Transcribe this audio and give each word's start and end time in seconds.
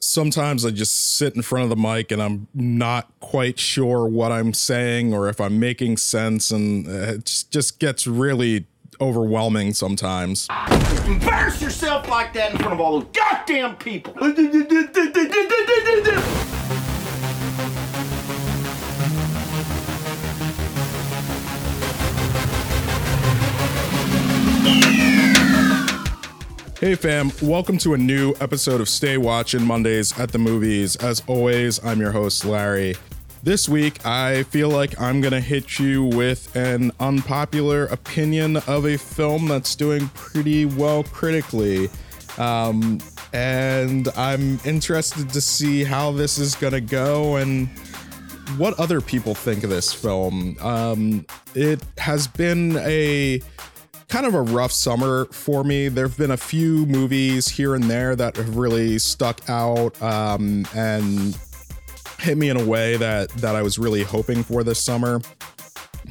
sometimes 0.00 0.64
I 0.64 0.70
just 0.70 1.16
sit 1.16 1.36
in 1.36 1.42
front 1.42 1.64
of 1.64 1.70
the 1.70 1.76
mic 1.76 2.10
and 2.10 2.22
I'm 2.22 2.48
not 2.54 3.12
quite 3.20 3.58
sure 3.58 4.06
what 4.06 4.32
I'm 4.32 4.54
saying 4.54 5.14
or 5.14 5.28
if 5.28 5.40
I'm 5.40 5.60
making 5.60 5.98
sense, 5.98 6.50
and 6.50 6.86
it 6.86 7.44
just 7.50 7.78
gets 7.78 8.06
really 8.06 8.66
overwhelming 9.00 9.74
sometimes. 9.74 10.48
Embarrass 11.06 11.62
yourself 11.62 12.08
like 12.08 12.32
that 12.34 12.52
in 12.52 12.58
front 12.58 12.72
of 12.72 12.80
all 12.80 13.00
those 13.00 13.08
goddamn 13.12 13.76
people. 13.76 14.14
Hey 26.80 26.94
fam, 26.94 27.30
welcome 27.42 27.76
to 27.76 27.92
a 27.92 27.98
new 27.98 28.32
episode 28.40 28.80
of 28.80 28.88
Stay 28.88 29.18
Watching 29.18 29.62
Mondays 29.62 30.18
at 30.18 30.32
the 30.32 30.38
Movies. 30.38 30.96
As 30.96 31.22
always, 31.26 31.78
I'm 31.84 32.00
your 32.00 32.10
host, 32.10 32.46
Larry. 32.46 32.96
This 33.42 33.68
week, 33.68 34.06
I 34.06 34.44
feel 34.44 34.70
like 34.70 34.98
I'm 34.98 35.20
gonna 35.20 35.42
hit 35.42 35.78
you 35.78 36.04
with 36.04 36.56
an 36.56 36.90
unpopular 36.98 37.84
opinion 37.88 38.56
of 38.66 38.86
a 38.86 38.96
film 38.96 39.48
that's 39.48 39.74
doing 39.74 40.08
pretty 40.14 40.64
well 40.64 41.02
critically. 41.02 41.90
Um, 42.38 42.98
and 43.34 44.08
I'm 44.16 44.58
interested 44.64 45.28
to 45.28 45.40
see 45.42 45.84
how 45.84 46.12
this 46.12 46.38
is 46.38 46.54
gonna 46.54 46.80
go 46.80 47.36
and 47.36 47.68
what 48.56 48.80
other 48.80 49.02
people 49.02 49.34
think 49.34 49.64
of 49.64 49.68
this 49.68 49.92
film. 49.92 50.56
Um, 50.62 51.26
it 51.54 51.82
has 51.98 52.26
been 52.26 52.78
a 52.78 53.42
kind 54.10 54.26
of 54.26 54.34
a 54.34 54.42
rough 54.42 54.72
summer 54.72 55.24
for 55.26 55.62
me. 55.62 55.88
There 55.88 56.06
have 56.06 56.18
been 56.18 56.32
a 56.32 56.36
few 56.36 56.84
movies 56.86 57.48
here 57.48 57.76
and 57.76 57.84
there 57.84 58.16
that 58.16 58.36
have 58.36 58.56
really 58.56 58.98
stuck 58.98 59.48
out 59.48 60.00
um, 60.02 60.66
and 60.74 61.38
hit 62.18 62.36
me 62.36 62.50
in 62.50 62.60
a 62.60 62.64
way 62.64 62.96
that 62.96 63.30
that 63.30 63.54
I 63.54 63.62
was 63.62 63.78
really 63.78 64.02
hoping 64.02 64.42
for 64.42 64.64
this 64.64 64.80
summer. 64.80 65.20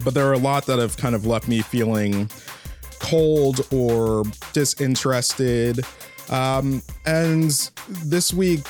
But 0.03 0.13
there 0.13 0.27
are 0.27 0.33
a 0.33 0.39
lot 0.39 0.65
that 0.67 0.79
have 0.79 0.95
kind 0.95 1.13
of 1.13 1.25
left 1.25 1.49
me 1.49 1.61
feeling 1.61 2.29
cold 2.99 3.67
or 3.71 4.23
disinterested. 4.53 5.85
Um, 6.29 6.81
and 7.05 7.51
this 7.89 8.33
week, 8.33 8.61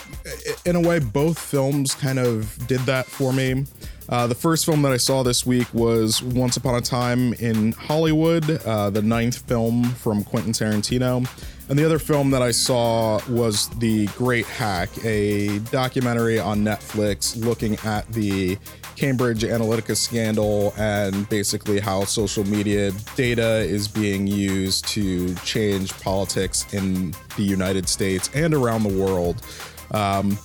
in 0.65 0.75
a 0.75 0.81
way, 0.81 0.99
both 0.99 1.37
films 1.37 1.93
kind 1.93 2.17
of 2.17 2.57
did 2.67 2.79
that 2.81 3.05
for 3.05 3.31
me. 3.31 3.65
Uh, 4.09 4.25
the 4.25 4.33
first 4.35 4.65
film 4.65 4.81
that 4.81 4.91
I 4.91 4.97
saw 4.97 5.21
this 5.21 5.45
week 5.45 5.71
was 5.71 6.23
Once 6.23 6.57
Upon 6.57 6.73
a 6.73 6.81
Time 6.81 7.33
in 7.33 7.73
Hollywood, 7.73 8.49
uh, 8.65 8.89
the 8.89 9.03
ninth 9.03 9.47
film 9.47 9.83
from 9.83 10.23
Quentin 10.23 10.51
Tarantino. 10.51 11.29
And 11.69 11.77
the 11.77 11.85
other 11.85 11.99
film 11.99 12.31
that 12.31 12.41
I 12.41 12.49
saw 12.49 13.19
was 13.29 13.69
The 13.77 14.07
Great 14.07 14.47
Hack, 14.47 14.89
a 15.05 15.59
documentary 15.59 16.39
on 16.39 16.61
Netflix 16.61 17.39
looking 17.45 17.77
at 17.83 18.11
the 18.11 18.57
Cambridge 18.95 19.43
Analytica 19.43 19.95
scandal 19.95 20.73
and 20.75 21.29
basically 21.29 21.79
how 21.79 22.03
social 22.05 22.43
media 22.43 22.91
data 23.15 23.59
is 23.59 23.87
being 23.87 24.25
used 24.25 24.87
to 24.87 25.35
change 25.45 25.93
politics 25.99 26.65
in 26.73 27.13
the 27.37 27.43
United 27.43 27.87
States 27.87 28.31
and 28.33 28.55
around 28.55 28.81
the 28.81 28.97
world. 28.97 29.43
Um, 29.91 30.39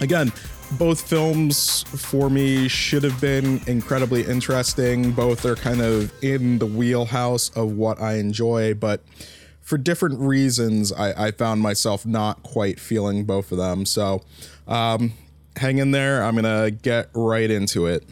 again, 0.00 0.32
both 0.78 1.08
films 1.08 1.82
for 1.82 2.30
me 2.30 2.68
should 2.68 3.02
have 3.02 3.20
been 3.20 3.60
incredibly 3.66 4.22
interesting. 4.22 5.12
Both 5.12 5.44
are 5.44 5.56
kind 5.56 5.80
of 5.80 6.12
in 6.22 6.58
the 6.58 6.66
wheelhouse 6.66 7.50
of 7.50 7.72
what 7.72 8.00
I 8.00 8.14
enjoy, 8.14 8.74
but 8.74 9.02
for 9.60 9.78
different 9.78 10.20
reasons, 10.20 10.92
I, 10.92 11.28
I 11.28 11.30
found 11.30 11.60
myself 11.60 12.04
not 12.04 12.42
quite 12.42 12.80
feeling 12.80 13.24
both 13.24 13.52
of 13.52 13.58
them. 13.58 13.86
So, 13.86 14.22
um, 14.66 15.12
hang 15.56 15.78
in 15.78 15.92
there. 15.92 16.22
I'm 16.22 16.34
going 16.36 16.44
to 16.44 16.70
get 16.70 17.08
right 17.14 17.50
into 17.50 17.86
it. 17.86 18.04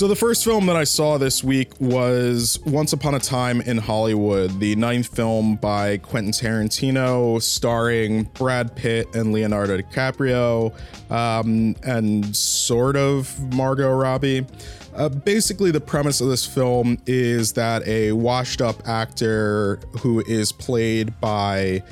So 0.00 0.08
the 0.08 0.16
first 0.16 0.44
film 0.44 0.64
that 0.64 0.76
I 0.76 0.84
saw 0.84 1.18
this 1.18 1.44
week 1.44 1.78
was 1.78 2.58
Once 2.64 2.94
Upon 2.94 3.14
a 3.14 3.18
Time 3.20 3.60
in 3.60 3.76
Hollywood, 3.76 4.58
the 4.58 4.74
ninth 4.76 5.14
film 5.14 5.56
by 5.56 5.98
Quentin 5.98 6.32
Tarantino, 6.32 7.42
starring 7.42 8.22
Brad 8.32 8.74
Pitt 8.74 9.14
and 9.14 9.30
Leonardo 9.30 9.76
DiCaprio, 9.76 10.72
um, 11.10 11.76
and 11.82 12.34
sort 12.34 12.96
of 12.96 13.38
Margot 13.52 13.92
Robbie. 13.92 14.46
Uh, 14.94 15.10
basically, 15.10 15.70
the 15.70 15.82
premise 15.82 16.22
of 16.22 16.28
this 16.28 16.46
film 16.46 16.96
is 17.04 17.52
that 17.52 17.86
a 17.86 18.12
washed-up 18.12 18.88
actor 18.88 19.80
who 19.98 20.20
is 20.20 20.50
played 20.50 21.20
by 21.20 21.82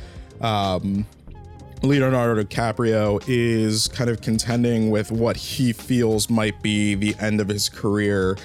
um, 0.41 1.05
Leonardo 1.83 2.43
DiCaprio 2.43 3.23
is 3.29 3.89
kind 3.89 4.11
of 4.11 4.21
contending 4.21 4.91
with 4.91 5.13
what 5.13 5.37
he 5.37 5.73
feels 5.73 6.29
might 6.29 6.61
be 6.61 6.95
the 6.95 7.15
end 7.21 7.41
of 7.41 7.49
his 7.49 7.69
career. 7.69 8.37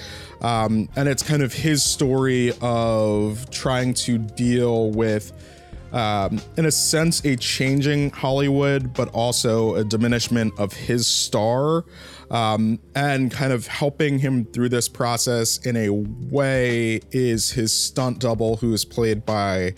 Um, 0.41 0.89
and 0.95 1.07
it's 1.07 1.23
kind 1.23 1.41
of 1.41 1.53
his 1.53 1.83
story 1.83 2.53
of 2.61 3.49
trying 3.49 3.93
to 3.95 4.17
deal 4.17 4.91
with, 4.91 5.31
um, 5.93 6.39
in 6.57 6.65
a 6.65 6.71
sense, 6.71 7.25
a 7.25 7.35
changing 7.35 8.11
Hollywood, 8.11 8.93
but 8.93 9.09
also 9.09 9.75
a 9.75 9.83
diminishment 9.83 10.53
of 10.59 10.73
his 10.73 11.07
star. 11.07 11.85
Um, 12.29 12.79
and 12.95 13.31
kind 13.31 13.53
of 13.53 13.67
helping 13.67 14.19
him 14.19 14.45
through 14.45 14.69
this 14.69 14.89
process 14.89 15.57
in 15.65 15.75
a 15.75 15.89
way 15.89 17.01
is 17.11 17.51
his 17.51 17.71
stunt 17.71 18.19
double, 18.19 18.57
who 18.57 18.73
is 18.73 18.85
played 18.85 19.25
by 19.25 19.75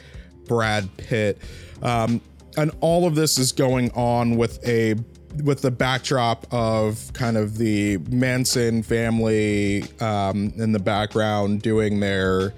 Brad 0.47 0.89
Pitt. 0.97 1.37
Um, 1.81 2.21
and 2.57 2.71
all 2.81 3.07
of 3.07 3.15
this 3.15 3.37
is 3.37 3.51
going 3.51 3.91
on 3.91 4.37
with 4.37 4.65
a 4.67 4.95
with 5.43 5.61
the 5.61 5.71
backdrop 5.71 6.45
of 6.53 7.11
kind 7.13 7.37
of 7.37 7.57
the 7.57 7.97
Manson 8.09 8.83
family 8.83 9.83
um, 9.99 10.53
in 10.55 10.71
the 10.71 10.79
background 10.79 11.61
doing 11.61 11.99
their 11.99 12.53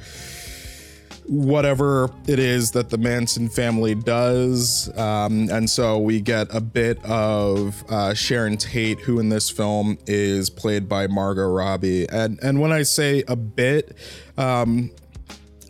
whatever 1.28 2.10
it 2.26 2.40
is 2.40 2.72
that 2.72 2.90
the 2.90 2.98
Manson 2.98 3.50
family 3.50 3.96
does. 3.96 4.90
Um, 4.98 5.50
and 5.52 5.70
so 5.70 5.98
we 5.98 6.22
get 6.22 6.54
a 6.56 6.62
bit 6.62 7.04
of 7.04 7.84
uh, 7.90 8.14
Sharon 8.14 8.58
Tate, 8.58 9.00
who 9.00 9.20
in 9.20 9.30
this 9.30 9.50
film 9.50 9.98
is 10.08 10.50
played 10.50 10.88
by 10.88 11.08
Margot 11.08 11.48
Robbie. 11.48 12.08
And 12.10 12.40
and 12.42 12.62
when 12.62 12.72
I 12.72 12.84
say 12.84 13.24
a 13.28 13.36
bit, 13.36 13.98
um, 14.38 14.92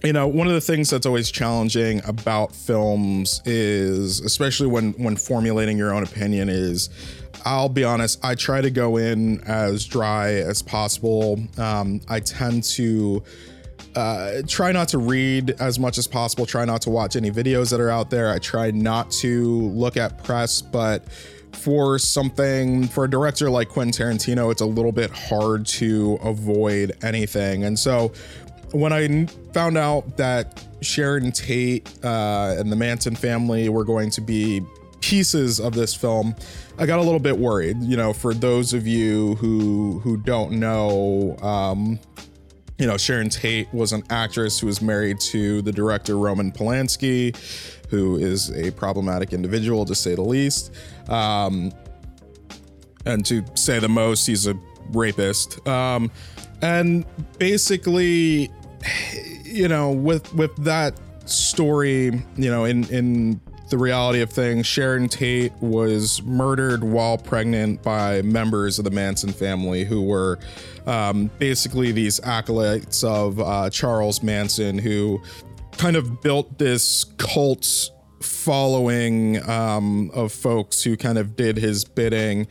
you 0.03 0.13
know 0.13 0.27
one 0.27 0.47
of 0.47 0.53
the 0.53 0.61
things 0.61 0.89
that's 0.89 1.05
always 1.05 1.31
challenging 1.31 2.01
about 2.05 2.53
films 2.53 3.41
is 3.45 4.19
especially 4.21 4.67
when 4.67 4.93
when 4.93 5.15
formulating 5.15 5.77
your 5.77 5.93
own 5.93 6.03
opinion 6.03 6.49
is 6.49 6.89
i'll 7.45 7.69
be 7.69 7.83
honest 7.83 8.23
i 8.23 8.35
try 8.35 8.61
to 8.61 8.69
go 8.69 8.97
in 8.97 9.41
as 9.45 9.85
dry 9.85 10.33
as 10.33 10.61
possible 10.61 11.39
um, 11.57 11.99
i 12.09 12.19
tend 12.19 12.63
to 12.63 13.23
uh, 13.95 14.43
try 14.47 14.71
not 14.71 14.87
to 14.87 14.99
read 14.99 15.51
as 15.59 15.79
much 15.79 15.97
as 15.97 16.05
possible 16.05 16.45
try 16.45 16.65
not 16.65 16.81
to 16.81 16.89
watch 16.89 17.15
any 17.15 17.31
videos 17.31 17.71
that 17.71 17.79
are 17.79 17.89
out 17.89 18.09
there 18.09 18.31
i 18.31 18.37
try 18.37 18.69
not 18.69 19.09
to 19.09 19.61
look 19.69 19.97
at 19.97 20.23
press 20.23 20.61
but 20.61 21.03
for 21.53 21.97
something 21.97 22.87
for 22.87 23.05
a 23.05 23.09
director 23.09 23.49
like 23.49 23.67
Quentin 23.67 23.91
Tarantino, 23.91 24.51
it's 24.51 24.61
a 24.61 24.65
little 24.65 24.91
bit 24.91 25.09
hard 25.09 25.65
to 25.65 26.19
avoid 26.21 26.95
anything. 27.01 27.63
And 27.63 27.77
so 27.79 28.11
when 28.71 28.93
I 28.93 29.25
found 29.53 29.77
out 29.77 30.17
that 30.17 30.63
Sharon 30.81 31.31
Tate 31.31 31.89
uh, 32.03 32.55
and 32.57 32.71
the 32.71 32.75
Manson 32.75 33.15
family 33.15 33.69
were 33.69 33.83
going 33.83 34.09
to 34.11 34.21
be 34.21 34.61
pieces 35.01 35.59
of 35.59 35.73
this 35.73 35.93
film, 35.93 36.35
I 36.77 36.85
got 36.85 36.99
a 36.99 37.01
little 37.01 37.19
bit 37.19 37.37
worried. 37.37 37.81
You 37.81 37.97
know, 37.97 38.13
for 38.13 38.33
those 38.33 38.73
of 38.73 38.85
you 38.87 39.35
who 39.35 39.99
who 39.99 40.17
don't 40.17 40.53
know, 40.53 41.37
um, 41.41 41.99
you 42.77 42.85
know, 42.85 42.97
Sharon 42.97 43.29
Tate 43.29 43.73
was 43.73 43.93
an 43.93 44.03
actress 44.09 44.59
who 44.59 44.67
was 44.67 44.81
married 44.81 45.19
to 45.21 45.61
the 45.61 45.71
director 45.71 46.17
Roman 46.17 46.51
Polanski, 46.51 47.35
who 47.89 48.17
is 48.17 48.51
a 48.51 48.71
problematic 48.71 49.33
individual 49.33 49.85
to 49.85 49.95
say 49.95 50.15
the 50.15 50.21
least. 50.21 50.71
Um, 51.09 51.71
and 53.05 53.25
to 53.25 53.43
say 53.55 53.79
the 53.79 53.89
most, 53.89 54.25
he's 54.25 54.47
a 54.47 54.59
rapist. 54.91 55.65
Um, 55.67 56.11
and 56.61 57.05
basically 57.39 58.51
you 59.43 59.67
know 59.67 59.91
with 59.91 60.33
with 60.33 60.55
that 60.57 60.93
story 61.25 62.23
you 62.35 62.49
know 62.49 62.65
in 62.65 62.83
in 62.85 63.41
the 63.69 63.77
reality 63.77 64.21
of 64.21 64.29
things 64.29 64.65
sharon 64.65 65.09
tate 65.09 65.51
was 65.59 66.21
murdered 66.23 66.83
while 66.83 67.17
pregnant 67.17 67.81
by 67.83 68.21
members 68.21 68.79
of 68.79 68.85
the 68.85 68.91
manson 68.91 69.31
family 69.31 69.83
who 69.83 70.01
were 70.01 70.39
um, 70.85 71.29
basically 71.37 71.91
these 71.91 72.19
acolytes 72.21 73.03
of 73.03 73.39
uh, 73.41 73.69
charles 73.69 74.23
manson 74.23 74.77
who 74.77 75.21
kind 75.77 75.95
of 75.95 76.21
built 76.21 76.57
this 76.57 77.03
cult 77.17 77.91
following 78.21 79.47
um, 79.49 80.09
of 80.13 80.31
folks 80.31 80.83
who 80.83 80.97
kind 80.97 81.17
of 81.17 81.35
did 81.35 81.57
his 81.57 81.83
bidding. 81.83 82.47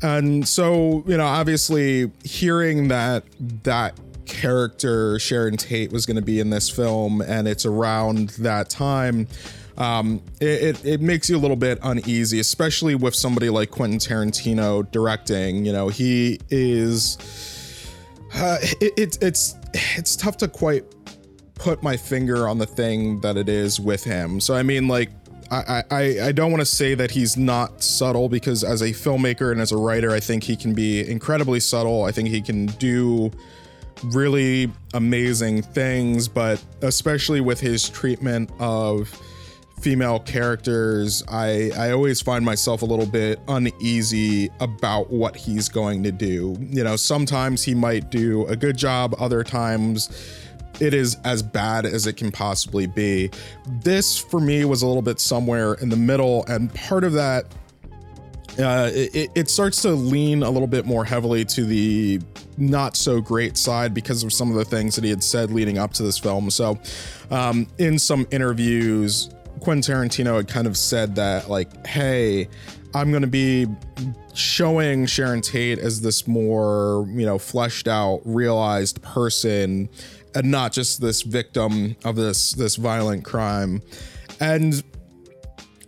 And 0.00 0.46
so, 0.48 1.04
you 1.06 1.16
know, 1.16 1.26
obviously 1.26 2.10
hearing 2.24 2.88
that 2.88 3.24
that 3.62 3.98
character 4.26 5.18
Sharon 5.18 5.56
Tate 5.56 5.92
was 5.92 6.06
going 6.06 6.16
to 6.16 6.22
be 6.22 6.40
in 6.40 6.50
this 6.50 6.70
film 6.70 7.20
and 7.20 7.48
it's 7.48 7.66
around 7.66 8.30
that 8.30 8.70
time 8.70 9.26
um, 9.78 10.22
it, 10.40 10.46
it, 10.62 10.84
it, 10.84 11.00
makes 11.00 11.30
you 11.30 11.36
a 11.36 11.40
little 11.40 11.56
bit 11.56 11.78
uneasy, 11.82 12.40
especially 12.40 12.94
with 12.94 13.14
somebody 13.14 13.48
like 13.48 13.70
Quentin 13.70 13.98
Tarantino 13.98 14.90
directing. 14.90 15.64
You 15.64 15.72
know, 15.72 15.88
he 15.88 16.40
is. 16.50 17.18
Uh, 18.34 18.58
it, 18.60 18.92
it, 18.96 19.18
it's 19.22 19.56
it's 19.72 20.16
tough 20.16 20.36
to 20.38 20.48
quite 20.48 20.84
put 21.54 21.82
my 21.82 21.96
finger 21.96 22.48
on 22.48 22.58
the 22.58 22.66
thing 22.66 23.20
that 23.22 23.36
it 23.36 23.48
is 23.48 23.80
with 23.80 24.04
him. 24.04 24.40
So 24.40 24.54
I 24.54 24.62
mean, 24.62 24.88
like, 24.88 25.10
I 25.50 25.82
I, 25.90 26.02
I 26.24 26.32
don't 26.32 26.50
want 26.50 26.60
to 26.60 26.66
say 26.66 26.94
that 26.94 27.10
he's 27.10 27.36
not 27.38 27.82
subtle 27.82 28.28
because 28.28 28.62
as 28.64 28.82
a 28.82 28.90
filmmaker 28.90 29.52
and 29.52 29.60
as 29.60 29.72
a 29.72 29.76
writer, 29.76 30.10
I 30.10 30.20
think 30.20 30.44
he 30.44 30.54
can 30.54 30.74
be 30.74 31.08
incredibly 31.08 31.60
subtle. 31.60 32.04
I 32.04 32.12
think 32.12 32.28
he 32.28 32.42
can 32.42 32.66
do 32.66 33.30
really 34.04 34.70
amazing 34.94 35.62
things, 35.62 36.28
but 36.28 36.62
especially 36.82 37.40
with 37.40 37.60
his 37.60 37.88
treatment 37.88 38.50
of 38.58 39.08
female 39.80 40.20
characters, 40.20 41.24
I 41.28 41.72
I 41.76 41.90
always 41.90 42.20
find 42.20 42.44
myself 42.44 42.82
a 42.82 42.84
little 42.84 43.06
bit 43.06 43.40
uneasy 43.48 44.48
about 44.60 45.10
what 45.10 45.36
he's 45.36 45.68
going 45.68 46.02
to 46.04 46.12
do. 46.12 46.56
You 46.60 46.84
know, 46.84 46.96
sometimes 46.96 47.62
he 47.64 47.74
might 47.74 48.10
do 48.10 48.46
a 48.46 48.56
good 48.56 48.76
job, 48.76 49.14
other 49.18 49.42
times 49.42 50.08
it 50.80 50.94
is 50.94 51.16
as 51.24 51.42
bad 51.42 51.86
as 51.86 52.06
it 52.06 52.16
can 52.16 52.32
possibly 52.32 52.86
be. 52.86 53.30
This 53.82 54.18
for 54.18 54.40
me 54.40 54.64
was 54.64 54.82
a 54.82 54.86
little 54.86 55.02
bit 55.02 55.20
somewhere 55.20 55.74
in 55.74 55.88
the 55.88 55.96
middle, 55.96 56.44
and 56.46 56.72
part 56.74 57.04
of 57.04 57.12
that 57.12 57.46
uh, 58.58 58.90
it, 58.92 59.30
it 59.34 59.50
starts 59.50 59.82
to 59.82 59.90
lean 59.90 60.42
a 60.42 60.50
little 60.50 60.68
bit 60.68 60.84
more 60.84 61.04
heavily 61.04 61.44
to 61.46 61.64
the 61.64 62.20
not 62.58 62.96
so 62.96 63.20
great 63.20 63.56
side 63.56 63.94
because 63.94 64.22
of 64.22 64.32
some 64.32 64.50
of 64.50 64.56
the 64.56 64.64
things 64.64 64.94
that 64.94 65.04
he 65.04 65.10
had 65.10 65.24
said 65.24 65.50
leading 65.50 65.78
up 65.78 65.92
to 65.94 66.02
this 66.02 66.18
film. 66.18 66.50
So, 66.50 66.78
um, 67.30 67.66
in 67.78 67.98
some 67.98 68.26
interviews, 68.30 69.30
Quentin 69.60 69.94
Tarantino 69.94 70.36
had 70.36 70.48
kind 70.48 70.66
of 70.66 70.76
said 70.76 71.14
that, 71.16 71.48
like, 71.48 71.86
hey, 71.86 72.48
I'm 72.94 73.10
going 73.10 73.22
to 73.22 73.28
be 73.28 73.66
showing 74.34 75.06
Sharon 75.06 75.40
Tate 75.40 75.78
as 75.78 76.00
this 76.00 76.26
more, 76.26 77.06
you 77.10 77.24
know, 77.24 77.38
fleshed 77.38 77.88
out, 77.88 78.20
realized 78.24 79.00
person 79.02 79.88
and 80.34 80.50
not 80.50 80.72
just 80.72 81.00
this 81.00 81.22
victim 81.22 81.96
of 82.04 82.16
this 82.16 82.52
this 82.52 82.76
violent 82.76 83.24
crime. 83.24 83.82
And 84.40 84.82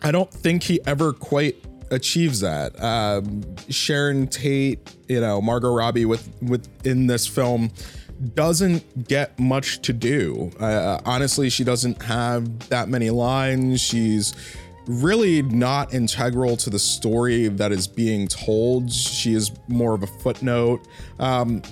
I 0.02 0.10
don't 0.10 0.30
think 0.30 0.62
he 0.62 0.80
ever 0.86 1.12
quite 1.12 1.56
achieves 1.94 2.40
that. 2.40 2.80
Um, 2.82 3.44
Sharon 3.68 4.26
Tate, 4.26 4.94
you 5.08 5.20
know, 5.20 5.40
Margot 5.40 5.72
Robbie 5.72 6.04
with 6.04 6.28
with 6.42 6.68
in 6.86 7.06
this 7.06 7.26
film 7.26 7.70
doesn't 8.34 9.08
get 9.08 9.38
much 9.38 9.80
to 9.82 9.92
do. 9.92 10.50
Uh, 10.60 11.00
honestly, 11.04 11.50
she 11.50 11.64
doesn't 11.64 12.02
have 12.02 12.68
that 12.68 12.88
many 12.88 13.10
lines. 13.10 13.80
She's 13.80 14.34
really 14.86 15.42
not 15.42 15.94
integral 15.94 16.56
to 16.58 16.70
the 16.70 16.78
story 16.78 17.48
that 17.48 17.72
is 17.72 17.86
being 17.88 18.28
told. 18.28 18.92
She 18.92 19.34
is 19.34 19.50
more 19.68 19.94
of 19.94 20.02
a 20.02 20.06
footnote. 20.06 20.86
Um, 21.18 21.62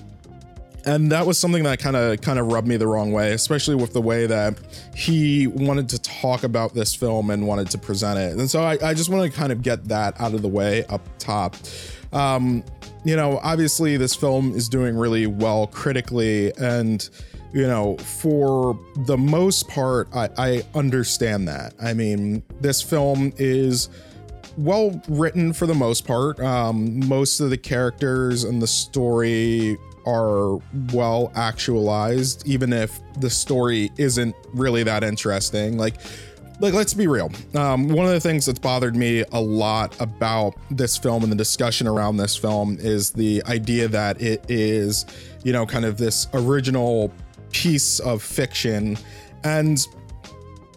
and 0.85 1.13
that 1.13 1.27
was 1.27 1.39
something 1.39 1.63
that 1.65 1.79
kind 1.79 1.97
of 1.97 2.21
kind 2.21 2.39
of 2.39 2.53
rubbed 2.53 2.69
me 2.69 2.77
the 2.77 2.87
wrong 2.87 3.13
way, 3.13 3.33
especially 3.33 3.75
with 3.75 3.93
the 3.93 4.01
way 4.01 4.27
that 4.27 4.59
he 4.95 5.47
wanted 5.47 5.89
to 5.91 6.01
talk 6.01 6.43
about 6.43 6.75
this 6.75 6.95
film 6.95 7.31
and 7.31 7.47
wanted 7.47 7.71
to 7.71 7.79
present 7.79 8.19
it. 8.19 8.39
And 8.39 8.51
so 8.51 8.63
I, 8.63 8.79
I 8.83 8.95
just 8.95 9.09
want 9.09 9.31
to 9.31 9.37
kind 9.37 9.53
of 9.53 9.63
get 9.63 9.85
that 9.87 10.21
out 10.21 10.35
of 10.35 10.43
the 10.43 10.49
way 10.49 10.85
up 10.87 11.03
top. 11.19 11.57
Um, 12.13 12.65
you 13.05 13.17
know, 13.17 13.41
obviously 13.43 13.97
this 13.97 14.15
film 14.15 14.55
is 14.55 14.69
doing 14.69 14.97
really 14.97 15.27
well 15.27 15.67
critically, 15.67 16.53
and 16.57 17.09
you 17.53 17.67
know, 17.67 17.97
for 17.99 18.79
the 19.07 19.19
most 19.19 19.69
part, 19.69 20.09
I, 20.15 20.31
I 20.39 20.63
understand 20.75 21.49
that. 21.49 21.75
I 21.83 21.93
mean, 21.93 22.43
this 22.61 22.81
film 22.81 23.33
is 23.37 23.89
well 24.57 25.01
written 25.09 25.53
for 25.53 25.67
the 25.67 25.75
most 25.75 26.07
part. 26.07 26.41
Um, 26.41 27.07
most 27.09 27.41
of 27.41 27.51
the 27.51 27.59
characters 27.59 28.45
and 28.45 28.61
the 28.61 28.67
story 28.67 29.77
are 30.07 30.59
well 30.93 31.33
actualized, 31.35 32.47
even 32.47 32.73
if 32.73 33.01
the 33.21 33.31
story 33.31 33.91
isn't 33.97 34.35
really 34.55 34.83
that 34.83 35.05
interesting. 35.05 35.77
Like, 35.79 35.97
like 36.61 36.75
let's 36.75 36.95
be 36.95 37.07
real. 37.07 37.31
Um, 37.55 37.89
one 37.89 38.07
of 38.07 38.13
the 38.13 38.21
things 38.21 38.47
that's 38.47 38.59
bothered 38.59 38.97
me 38.97 39.25
a 39.33 39.41
lot 39.41 40.01
about 40.01 40.55
this 40.71 40.97
film 40.97 41.23
and 41.23 41.33
the 41.33 41.37
discussion 41.37 41.87
around 41.87 42.17
this 42.17 42.37
film 42.37 42.77
is 42.81 43.11
the 43.11 43.43
idea 43.47 43.89
that 43.89 44.21
it 44.21 44.45
is, 44.49 45.07
you 45.45 45.53
know, 45.53 45.67
kind 45.67 45.85
of 45.85 45.99
this 45.99 46.29
original 46.35 47.13
piece 47.51 47.99
of 48.01 48.23
fiction. 48.23 48.97
And 49.45 49.85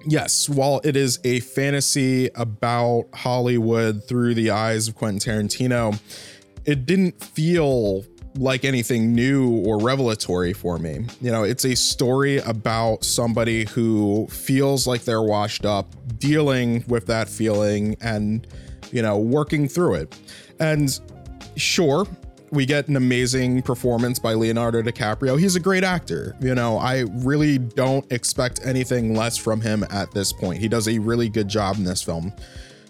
yes, 0.05 0.49
while 0.49 0.81
it 0.83 0.95
is 0.95 1.19
a 1.23 1.39
fantasy 1.41 2.29
about 2.35 3.05
Hollywood 3.13 4.07
through 4.07 4.35
the 4.35 4.51
eyes 4.51 4.87
of 4.87 4.95
Quentin 4.95 5.19
Tarantino, 5.19 5.99
it 6.65 6.85
didn't 6.85 7.21
feel 7.23 8.03
like 8.37 8.65
anything 8.65 9.13
new 9.13 9.63
or 9.65 9.79
revelatory 9.79 10.53
for 10.53 10.77
me. 10.77 11.05
You 11.21 11.31
know, 11.31 11.43
it's 11.43 11.65
a 11.65 11.75
story 11.75 12.37
about 12.39 13.03
somebody 13.03 13.65
who 13.65 14.27
feels 14.27 14.87
like 14.87 15.03
they're 15.03 15.21
washed 15.21 15.65
up, 15.65 15.87
dealing 16.19 16.83
with 16.87 17.07
that 17.07 17.29
feeling 17.29 17.95
and, 18.01 18.45
you 18.91 19.01
know, 19.01 19.17
working 19.17 19.67
through 19.67 19.95
it. 19.95 20.19
And 20.59 20.99
sure, 21.55 22.05
we 22.51 22.65
get 22.65 22.87
an 22.87 22.95
amazing 22.95 23.61
performance 23.61 24.19
by 24.19 24.33
Leonardo 24.33 24.81
DiCaprio. 24.81 25.39
He's 25.39 25.55
a 25.55 25.59
great 25.59 25.83
actor. 25.83 26.35
You 26.39 26.55
know, 26.55 26.77
I 26.77 27.05
really 27.15 27.57
don't 27.57 28.09
expect 28.11 28.59
anything 28.63 29.15
less 29.15 29.37
from 29.37 29.61
him 29.61 29.85
at 29.91 30.11
this 30.11 30.31
point. 30.31 30.59
He 30.59 30.67
does 30.67 30.87
a 30.87 30.99
really 30.99 31.29
good 31.29 31.47
job 31.47 31.77
in 31.77 31.83
this 31.83 32.01
film. 32.01 32.33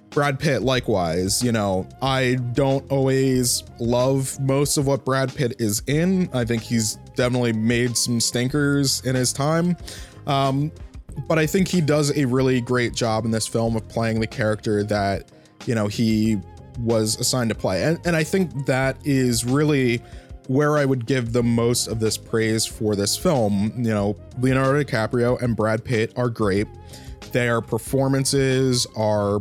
Brad 0.09 0.39
Pitt, 0.39 0.61
likewise, 0.61 1.43
you 1.43 1.51
know, 1.51 1.87
I 2.01 2.35
don't 2.53 2.89
always 2.89 3.63
love 3.79 4.39
most 4.39 4.77
of 4.77 4.87
what 4.87 5.03
Brad 5.03 5.33
Pitt 5.35 5.55
is 5.59 5.83
in. 5.87 6.29
I 6.33 6.45
think 6.45 6.61
he's 6.61 6.95
definitely 7.15 7.51
made 7.51 7.97
some 7.97 8.21
stinkers 8.21 9.01
in 9.05 9.13
his 9.15 9.33
time. 9.33 9.75
Um, 10.25 10.71
but 11.27 11.37
I 11.37 11.45
think 11.45 11.67
he 11.67 11.81
does 11.81 12.17
a 12.17 12.25
really 12.25 12.61
great 12.61 12.93
job 12.93 13.25
in 13.25 13.31
this 13.31 13.47
film 13.47 13.75
of 13.75 13.87
playing 13.89 14.19
the 14.19 14.27
character 14.27 14.83
that, 14.83 15.31
you 15.65 15.75
know, 15.75 15.87
he 15.87 16.39
was 16.79 17.19
assigned 17.19 17.49
to 17.49 17.55
play. 17.55 17.83
And, 17.83 17.99
and 18.05 18.15
I 18.15 18.23
think 18.23 18.65
that 18.65 18.97
is 19.05 19.45
really 19.45 20.01
where 20.47 20.77
I 20.77 20.85
would 20.85 21.05
give 21.05 21.33
the 21.33 21.43
most 21.43 21.87
of 21.87 21.99
this 21.99 22.17
praise 22.17 22.65
for 22.65 22.95
this 22.95 23.17
film. 23.17 23.73
You 23.77 23.93
know, 23.93 24.15
Leonardo 24.39 24.83
DiCaprio 24.83 25.41
and 25.41 25.55
Brad 25.55 25.83
Pitt 25.83 26.13
are 26.15 26.29
great. 26.29 26.67
Their 27.31 27.61
performances 27.61 28.85
are 28.95 29.39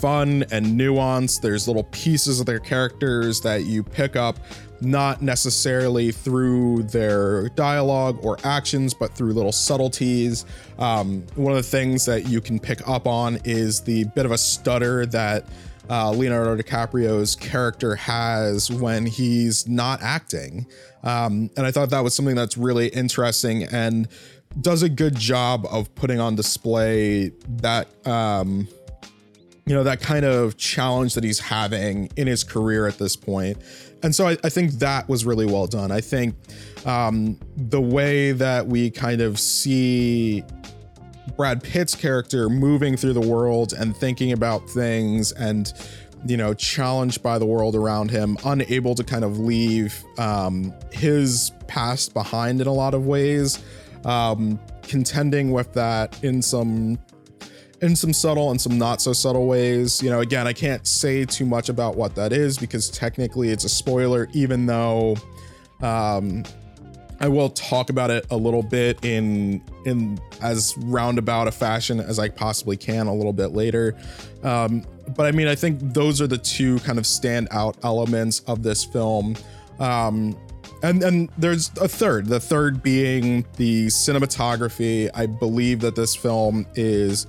fun 0.00 0.44
and 0.50 0.66
nuanced. 0.66 1.42
There's 1.42 1.66
little 1.66 1.84
pieces 1.84 2.40
of 2.40 2.46
their 2.46 2.58
characters 2.58 3.40
that 3.42 3.64
you 3.64 3.82
pick 3.82 4.16
up, 4.16 4.38
not 4.80 5.20
necessarily 5.20 6.10
through 6.10 6.84
their 6.84 7.50
dialogue 7.50 8.18
or 8.22 8.38
actions, 8.42 8.94
but 8.94 9.14
through 9.14 9.34
little 9.34 9.52
subtleties. 9.52 10.46
Um, 10.78 11.22
one 11.34 11.52
of 11.52 11.56
the 11.56 11.68
things 11.68 12.06
that 12.06 12.26
you 12.28 12.40
can 12.40 12.58
pick 12.58 12.86
up 12.88 13.06
on 13.06 13.38
is 13.44 13.82
the 13.82 14.04
bit 14.14 14.24
of 14.24 14.32
a 14.32 14.38
stutter 14.38 15.04
that 15.06 15.44
uh, 15.90 16.10
Leonardo 16.12 16.56
DiCaprio's 16.56 17.36
character 17.36 17.94
has 17.96 18.70
when 18.70 19.04
he's 19.04 19.68
not 19.68 20.00
acting. 20.02 20.66
Um, 21.02 21.50
and 21.56 21.66
I 21.66 21.72
thought 21.72 21.90
that 21.90 22.04
was 22.04 22.14
something 22.14 22.36
that's 22.36 22.56
really 22.56 22.88
interesting 22.88 23.64
and 23.64 24.08
does 24.60 24.82
a 24.82 24.88
good 24.88 25.16
job 25.16 25.66
of 25.70 25.94
putting 25.94 26.20
on 26.20 26.34
display 26.34 27.32
that 27.48 27.88
um, 28.06 28.68
you 29.66 29.74
know, 29.74 29.84
that 29.84 30.00
kind 30.00 30.24
of 30.24 30.56
challenge 30.56 31.14
that 31.14 31.24
he's 31.24 31.38
having 31.38 32.10
in 32.16 32.26
his 32.26 32.44
career 32.44 32.86
at 32.86 32.98
this 32.98 33.16
point. 33.16 33.58
And 34.02 34.14
so 34.14 34.28
I, 34.28 34.36
I 34.42 34.48
think 34.48 34.72
that 34.72 35.08
was 35.08 35.24
really 35.24 35.46
well 35.46 35.66
done. 35.66 35.92
I 35.92 36.00
think 36.00 36.34
um, 36.86 37.38
the 37.56 37.80
way 37.80 38.32
that 38.32 38.66
we 38.66 38.90
kind 38.90 39.20
of 39.20 39.38
see 39.38 40.42
Brad 41.36 41.62
Pitt's 41.62 41.94
character 41.94 42.48
moving 42.48 42.96
through 42.96 43.12
the 43.12 43.20
world 43.20 43.72
and 43.72 43.96
thinking 43.96 44.32
about 44.32 44.68
things 44.68 45.32
and 45.32 45.72
you 46.26 46.36
know 46.36 46.52
challenged 46.52 47.22
by 47.22 47.38
the 47.38 47.46
world 47.46 47.74
around 47.74 48.10
him 48.10 48.36
unable 48.44 48.94
to 48.94 49.02
kind 49.02 49.24
of 49.24 49.38
leave 49.38 50.04
um, 50.18 50.74
his 50.92 51.52
past 51.66 52.12
behind 52.12 52.60
in 52.60 52.66
a 52.66 52.72
lot 52.72 52.92
of 52.92 53.06
ways 53.06 53.62
um, 54.04 54.60
contending 54.82 55.50
with 55.50 55.72
that 55.72 56.22
in 56.22 56.42
some 56.42 56.98
in 57.82 57.96
some 57.96 58.12
subtle 58.12 58.50
and 58.50 58.60
some 58.60 58.78
not 58.78 59.00
so 59.00 59.12
subtle 59.12 59.46
ways. 59.46 60.02
You 60.02 60.10
know, 60.10 60.20
again, 60.20 60.46
I 60.46 60.52
can't 60.52 60.86
say 60.86 61.24
too 61.24 61.46
much 61.46 61.68
about 61.68 61.96
what 61.96 62.14
that 62.16 62.32
is 62.32 62.58
because 62.58 62.90
technically 62.90 63.50
it's 63.50 63.64
a 63.64 63.68
spoiler, 63.68 64.28
even 64.32 64.66
though 64.66 65.16
um, 65.80 66.44
I 67.20 67.28
will 67.28 67.50
talk 67.50 67.90
about 67.90 68.10
it 68.10 68.26
a 68.30 68.36
little 68.36 68.62
bit 68.62 69.04
in 69.04 69.62
in 69.84 70.18
as 70.40 70.74
roundabout 70.78 71.48
a 71.48 71.52
fashion 71.52 72.00
as 72.00 72.18
I 72.18 72.28
possibly 72.28 72.76
can 72.76 73.06
a 73.06 73.14
little 73.14 73.32
bit 73.32 73.48
later. 73.48 73.96
Um, 74.42 74.84
but 75.16 75.26
I 75.26 75.32
mean, 75.32 75.48
I 75.48 75.54
think 75.54 75.80
those 75.80 76.20
are 76.20 76.26
the 76.26 76.38
two 76.38 76.78
kind 76.80 76.98
of 76.98 77.04
standout 77.04 77.76
elements 77.82 78.40
of 78.40 78.62
this 78.62 78.84
film. 78.84 79.36
Um, 79.78 80.38
and 80.82 81.02
and 81.02 81.28
there's 81.36 81.70
a 81.80 81.88
third, 81.88 82.26
the 82.26 82.40
third 82.40 82.82
being 82.82 83.44
the 83.56 83.88
cinematography. 83.88 85.10
I 85.14 85.26
believe 85.26 85.80
that 85.80 85.94
this 85.94 86.16
film 86.16 86.66
is 86.74 87.26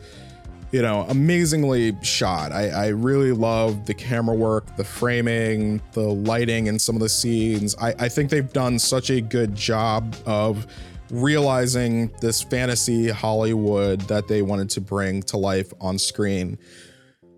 you 0.71 0.81
know, 0.81 1.05
amazingly 1.09 1.95
shot. 2.01 2.51
I, 2.51 2.69
I 2.69 2.87
really 2.87 3.33
love 3.33 3.85
the 3.85 3.93
camera 3.93 4.35
work, 4.35 4.75
the 4.77 4.83
framing, 4.83 5.81
the 5.91 6.01
lighting 6.01 6.69
and 6.69 6.81
some 6.81 6.95
of 6.95 7.01
the 7.01 7.09
scenes. 7.09 7.75
I, 7.79 7.93
I 7.99 8.09
think 8.09 8.29
they've 8.29 8.51
done 8.51 8.79
such 8.79 9.09
a 9.09 9.19
good 9.19 9.53
job 9.53 10.15
of 10.25 10.65
realizing 11.09 12.09
this 12.21 12.41
fantasy 12.41 13.09
Hollywood 13.09 14.01
that 14.01 14.29
they 14.29 14.41
wanted 14.41 14.69
to 14.71 14.81
bring 14.81 15.21
to 15.23 15.37
life 15.37 15.73
on 15.81 15.99
screen. 15.99 16.57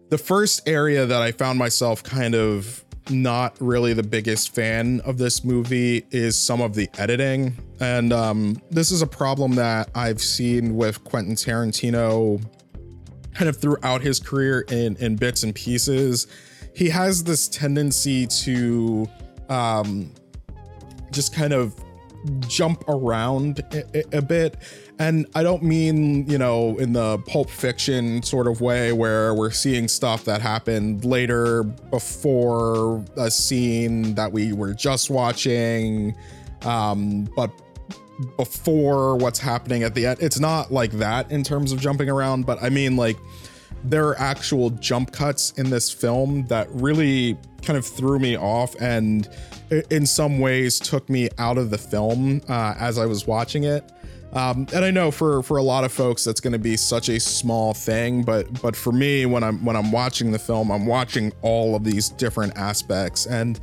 The 0.09 0.17
first 0.19 0.67
area 0.67 1.07
that 1.07 1.21
I 1.21 1.31
found 1.31 1.57
myself 1.57 2.03
kind 2.03 2.35
of 2.35 2.85
not 3.09 3.55
really 3.59 3.93
the 3.93 4.03
biggest 4.03 4.53
fan 4.53 5.01
of 5.01 5.17
this 5.17 5.43
movie 5.43 6.05
is 6.11 6.39
some 6.39 6.61
of 6.61 6.75
the 6.75 6.87
editing. 6.99 7.57
And 7.79 8.13
um, 8.13 8.61
this 8.69 8.91
is 8.91 9.01
a 9.01 9.07
problem 9.07 9.55
that 9.55 9.89
I've 9.95 10.21
seen 10.21 10.75
with 10.75 11.03
Quentin 11.03 11.35
Tarantino 11.35 12.41
kind 13.33 13.49
of 13.49 13.57
throughout 13.57 14.01
his 14.01 14.19
career 14.19 14.61
in 14.69 14.95
in 14.97 15.15
bits 15.15 15.43
and 15.43 15.53
pieces. 15.53 16.27
He 16.75 16.89
has 16.89 17.23
this 17.23 17.47
tendency 17.47 18.25
to 18.27 19.07
um, 19.49 20.11
just 21.11 21.33
kind 21.35 21.53
of 21.53 21.75
jump 22.47 22.83
around 22.87 23.61
a, 23.71 24.17
a, 24.17 24.21
bit. 24.21 24.57
And 24.99 25.27
I 25.35 25.43
don't 25.43 25.63
mean, 25.63 26.29
you 26.29 26.37
know, 26.37 26.77
in 26.77 26.93
the 26.93 27.17
pulp 27.19 27.49
fiction 27.49 28.23
sort 28.23 28.47
of 28.47 28.61
way 28.61 28.93
where 28.93 29.33
we're 29.33 29.51
seeing 29.51 29.87
stuff 29.87 30.23
that 30.25 30.41
happened 30.41 31.03
later 31.05 31.63
before 31.63 33.03
a 33.17 33.29
scene 33.29 34.15
that 34.15 34.31
we 34.31 34.53
were 34.53 34.73
just 34.73 35.09
watching. 35.09 36.15
Um, 36.63 37.27
but 37.35 37.51
before 38.23 39.15
what's 39.17 39.39
happening 39.39 39.83
at 39.83 39.93
the 39.95 40.05
end. 40.05 40.19
It's 40.21 40.39
not 40.39 40.71
like 40.71 40.91
that 40.93 41.31
in 41.31 41.43
terms 41.43 41.71
of 41.71 41.79
jumping 41.79 42.09
around, 42.09 42.45
but 42.45 42.61
I 42.61 42.69
mean 42.69 42.95
like 42.95 43.17
there 43.83 44.07
are 44.07 44.19
actual 44.19 44.69
jump 44.69 45.11
cuts 45.11 45.51
in 45.51 45.69
this 45.69 45.91
film 45.91 46.45
that 46.47 46.67
really 46.71 47.37
kind 47.61 47.77
of 47.77 47.85
threw 47.85 48.19
me 48.19 48.37
off 48.37 48.75
and 48.79 49.29
in 49.89 50.05
some 50.05 50.39
ways 50.39 50.79
took 50.79 51.09
me 51.09 51.29
out 51.37 51.57
of 51.57 51.69
the 51.69 51.77
film 51.77 52.41
uh, 52.47 52.75
as 52.77 52.97
I 52.97 53.05
was 53.05 53.25
watching 53.27 53.63
it. 53.63 53.91
Um, 54.33 54.67
and 54.73 54.83
I 54.83 54.89
know 54.89 55.11
for 55.11 55.43
for 55.43 55.57
a 55.57 55.63
lot 55.63 55.83
of 55.83 55.91
folks 55.91 56.23
that's 56.23 56.39
going 56.39 56.53
to 56.53 56.59
be 56.59 56.75
such 56.75 57.07
a 57.07 57.19
small 57.19 57.73
thing, 57.73 58.23
but 58.23 58.61
but 58.61 58.75
for 58.75 58.91
me 58.91 59.27
when 59.27 59.43
I'm 59.43 59.63
when 59.63 59.75
I'm 59.75 59.91
watching 59.91 60.31
the 60.31 60.39
film, 60.39 60.71
I'm 60.71 60.87
watching 60.87 61.31
all 61.43 61.75
of 61.75 61.83
these 61.83 62.09
different 62.09 62.57
aspects, 62.57 63.27
and 63.27 63.59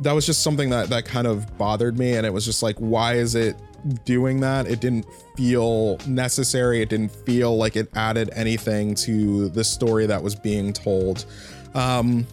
that 0.00 0.12
was 0.12 0.24
just 0.24 0.42
something 0.42 0.70
that 0.70 0.88
that 0.88 1.04
kind 1.04 1.26
of 1.26 1.58
bothered 1.58 1.98
me. 1.98 2.14
And 2.14 2.24
it 2.24 2.32
was 2.32 2.46
just 2.46 2.62
like, 2.62 2.76
why 2.78 3.14
is 3.14 3.34
it 3.34 3.60
doing 4.04 4.40
that. 4.40 4.66
It 4.66 4.80
didn't 4.80 5.06
feel 5.36 5.98
necessary. 6.06 6.82
It 6.82 6.88
didn't 6.88 7.10
feel 7.10 7.56
like 7.56 7.76
it 7.76 7.88
added 7.94 8.30
anything 8.32 8.94
to 8.96 9.48
the 9.48 9.64
story 9.64 10.06
that 10.06 10.22
was 10.22 10.34
being 10.34 10.72
told. 10.72 11.26
Um, 11.74 12.26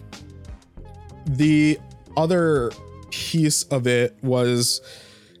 the 1.26 1.78
other 2.16 2.70
piece 3.10 3.64
of 3.64 3.86
it 3.86 4.16
was, 4.22 4.80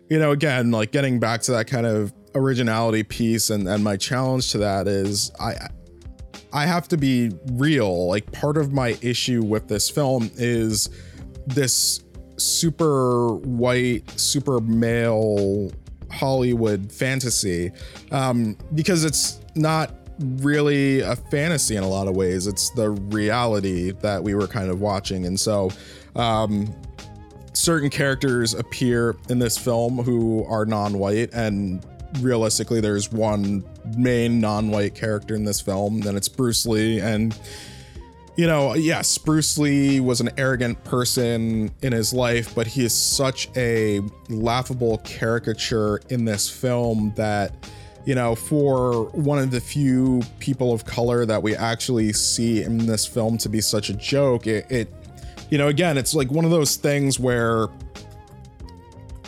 you 0.08 0.18
know, 0.18 0.32
again, 0.32 0.70
like 0.70 0.92
getting 0.92 1.18
back 1.18 1.42
to 1.42 1.52
that 1.52 1.66
kind 1.66 1.86
of 1.86 2.12
originality 2.34 3.02
piece, 3.02 3.50
and 3.50 3.68
and 3.68 3.82
my 3.84 3.96
challenge 3.96 4.52
to 4.52 4.58
that 4.58 4.88
is 4.88 5.30
I. 5.40 5.54
I 6.52 6.66
have 6.66 6.86
to 6.90 6.96
be 6.96 7.32
real. 7.54 8.06
Like, 8.06 8.30
part 8.30 8.56
of 8.56 8.72
my 8.72 8.96
issue 9.02 9.42
with 9.42 9.66
this 9.66 9.90
film 9.90 10.30
is 10.36 10.88
this 11.48 12.04
super 12.36 13.34
white, 13.34 14.08
super 14.20 14.60
male 14.60 15.72
Hollywood 16.14 16.90
fantasy 16.90 17.72
um, 18.10 18.56
because 18.74 19.04
it's 19.04 19.40
not 19.54 19.94
really 20.18 21.00
a 21.00 21.16
fantasy 21.16 21.76
in 21.76 21.82
a 21.82 21.88
lot 21.88 22.08
of 22.08 22.16
ways. 22.16 22.46
It's 22.46 22.70
the 22.70 22.90
reality 22.90 23.90
that 23.92 24.22
we 24.22 24.34
were 24.34 24.46
kind 24.46 24.70
of 24.70 24.80
watching. 24.80 25.26
And 25.26 25.38
so, 25.38 25.70
um, 26.16 26.74
certain 27.52 27.90
characters 27.90 28.54
appear 28.54 29.16
in 29.28 29.38
this 29.38 29.56
film 29.56 29.98
who 29.98 30.44
are 30.44 30.64
non 30.64 30.98
white, 30.98 31.30
and 31.32 31.84
realistically, 32.20 32.80
there's 32.80 33.10
one 33.10 33.64
main 33.96 34.40
non 34.40 34.70
white 34.70 34.94
character 34.94 35.34
in 35.34 35.44
this 35.44 35.60
film, 35.60 36.06
and 36.06 36.16
it's 36.16 36.28
Bruce 36.28 36.66
Lee. 36.66 37.00
And 37.00 37.36
you 38.36 38.48
know, 38.48 38.74
yes, 38.74 39.16
Bruce 39.16 39.56
Lee 39.58 40.00
was 40.00 40.20
an 40.20 40.30
arrogant 40.36 40.82
person 40.82 41.70
in 41.82 41.92
his 41.92 42.12
life, 42.12 42.52
but 42.54 42.66
he 42.66 42.84
is 42.84 42.94
such 42.94 43.48
a 43.56 44.00
laughable 44.28 44.98
caricature 44.98 46.00
in 46.10 46.24
this 46.24 46.50
film 46.50 47.12
that, 47.16 47.52
you 48.04 48.16
know, 48.16 48.34
for 48.34 49.04
one 49.10 49.38
of 49.38 49.52
the 49.52 49.60
few 49.60 50.20
people 50.40 50.72
of 50.72 50.84
color 50.84 51.24
that 51.24 51.40
we 51.40 51.54
actually 51.54 52.12
see 52.12 52.62
in 52.62 52.78
this 52.86 53.06
film 53.06 53.38
to 53.38 53.48
be 53.48 53.60
such 53.60 53.88
a 53.88 53.94
joke, 53.94 54.48
it, 54.48 54.70
it 54.70 54.92
you 55.50 55.58
know, 55.58 55.68
again, 55.68 55.96
it's 55.96 56.12
like 56.12 56.32
one 56.32 56.44
of 56.44 56.50
those 56.50 56.74
things 56.74 57.20
where, 57.20 57.68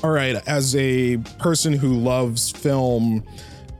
all 0.02 0.10
right, 0.10 0.36
as 0.48 0.74
a 0.74 1.18
person 1.38 1.72
who 1.72 1.94
loves 1.94 2.50
film, 2.50 3.22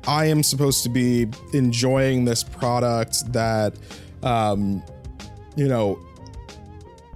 I 0.07 0.27
am 0.27 0.45
supposed 0.45 0.85
to 0.85 0.89
be 0.89 1.27
enjoying 1.53 2.25
this 2.25 2.45
product 2.45 3.33
that, 3.33 3.75
um, 4.23 4.85
you 5.57 5.69
know, 5.69 5.99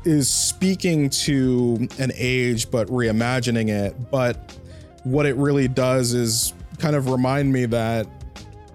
is 0.05 0.31
speaking 0.31 1.11
to 1.11 1.89
an 1.99 2.11
age 2.15 2.71
but 2.71 2.89
reimagining 2.89 3.69
it. 3.69 4.11
But 4.11 4.57
what 5.05 5.27
it 5.27 5.37
really 5.37 5.69
does 5.69 6.15
is 6.15 6.55
kind 6.79 6.97
of 6.97 7.09
remind 7.09 7.53
me 7.53 7.67
that 7.67 8.07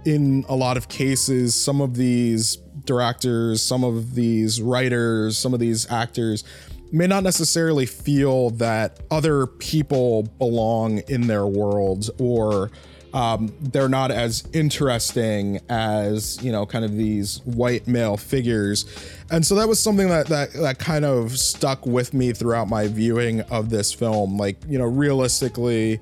in 0.06 0.46
a 0.48 0.56
lot 0.56 0.78
of 0.78 0.88
cases, 0.88 1.60
some 1.60 1.82
of 1.82 1.96
these 1.96 2.58
directors, 2.86 3.62
some 3.62 3.84
of 3.84 4.14
these 4.14 4.62
writers, 4.62 5.38
some 5.38 5.54
of 5.54 5.60
these 5.60 5.92
actors 5.92 6.44
may 6.92 7.08
not 7.08 7.24
necessarily 7.24 7.88
feel 7.88 8.52
that 8.52 9.00
other 9.10 9.48
people 9.48 10.24
belong 10.38 11.00
in 11.08 11.26
their 11.28 11.48
worlds 11.48 12.12
or 12.20 12.70
um, 13.16 13.54
they're 13.62 13.88
not 13.88 14.12
as 14.12 14.44
interesting 14.52 15.62
as 15.70 16.38
you 16.44 16.52
know 16.52 16.66
kind 16.66 16.84
of 16.84 16.96
these 16.98 17.40
white 17.46 17.88
male 17.88 18.18
figures. 18.18 18.86
And 19.32 19.44
so 19.46 19.56
that 19.56 19.70
was 19.70 19.82
something 19.82 20.10
that 20.10 20.28
that 20.28 20.52
that 20.54 20.80
kind 20.80 21.06
of 21.06 21.40
stuck 21.40 21.86
with 21.86 22.14
me 22.14 22.34
throughout 22.34 22.68
my 22.68 22.88
viewing 22.88 23.40
of 23.44 23.70
this 23.70 23.94
film. 23.94 24.38
Like 24.38 24.58
you 24.68 24.78
know 24.78 24.86
realistically 24.86 26.02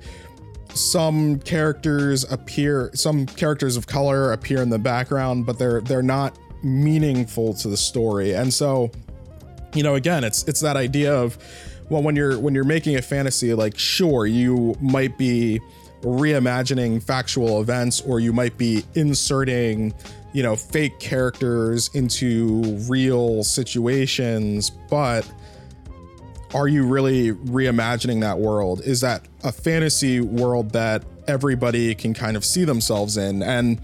some 0.74 1.38
characters 1.38 2.24
appear 2.32 2.90
some 2.94 3.26
characters 3.26 3.76
of 3.76 3.86
color 3.86 4.32
appear 4.32 4.60
in 4.60 4.68
the 4.68 4.78
background 4.78 5.46
but 5.46 5.56
they're 5.56 5.80
they're 5.82 6.02
not 6.02 6.36
meaningful 6.64 7.54
to 7.54 7.68
the 7.68 7.76
story. 7.76 8.34
And 8.34 8.52
so 8.52 8.90
you 9.72 9.84
know 9.84 9.94
again 9.94 10.24
it's 10.24 10.42
it's 10.48 10.60
that 10.62 10.76
idea 10.76 11.14
of 11.14 11.38
well 11.90 12.02
when 12.02 12.16
you're 12.16 12.40
when 12.40 12.56
you're 12.56 12.64
making 12.64 12.96
a 12.96 13.02
fantasy 13.02 13.54
like 13.54 13.78
sure 13.78 14.26
you 14.26 14.74
might 14.80 15.16
be 15.16 15.60
reimagining 16.04 17.02
factual 17.02 17.60
events 17.60 18.00
or 18.02 18.20
you 18.20 18.32
might 18.32 18.56
be 18.58 18.84
inserting 18.94 19.92
you 20.32 20.42
know 20.42 20.54
fake 20.54 20.98
characters 20.98 21.90
into 21.94 22.62
real 22.88 23.42
situations 23.42 24.70
but 24.90 25.28
are 26.54 26.68
you 26.68 26.86
really 26.86 27.32
reimagining 27.32 28.20
that 28.20 28.38
world? 28.38 28.80
Is 28.84 29.00
that 29.00 29.26
a 29.42 29.50
fantasy 29.50 30.20
world 30.20 30.70
that 30.70 31.02
everybody 31.26 31.96
can 31.96 32.14
kind 32.14 32.36
of 32.36 32.44
see 32.44 32.64
themselves 32.64 33.16
in? 33.16 33.42
And 33.42 33.80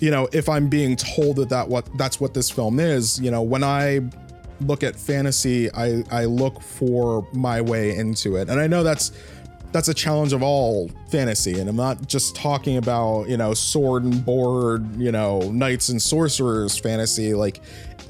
you 0.00 0.10
know 0.10 0.28
if 0.32 0.48
i'm 0.48 0.68
being 0.68 0.96
told 0.96 1.36
that 1.36 1.48
that 1.48 1.68
what 1.68 1.86
that's 1.96 2.20
what 2.20 2.34
this 2.34 2.50
film 2.50 2.80
is 2.80 3.20
you 3.20 3.30
know 3.30 3.40
when 3.40 3.62
i 3.62 4.00
look 4.62 4.82
at 4.82 4.96
fantasy 4.96 5.72
i 5.74 6.02
i 6.10 6.24
look 6.24 6.60
for 6.60 7.26
my 7.32 7.60
way 7.60 7.96
into 7.96 8.36
it. 8.36 8.48
And 8.48 8.60
i 8.60 8.66
know 8.66 8.82
that's 8.82 9.12
that's 9.72 9.88
a 9.88 9.94
challenge 9.94 10.32
of 10.32 10.42
all 10.42 10.90
fantasy. 11.08 11.58
And 11.58 11.68
i'm 11.68 11.76
not 11.76 12.06
just 12.06 12.36
talking 12.36 12.76
about 12.76 13.28
you 13.28 13.36
know 13.36 13.54
sword 13.54 14.04
and 14.04 14.24
board 14.24 14.96
you 14.96 15.10
know 15.10 15.40
knights 15.50 15.88
and 15.88 16.00
sorcerers 16.00 16.78
fantasy. 16.78 17.34
Like 17.34 17.60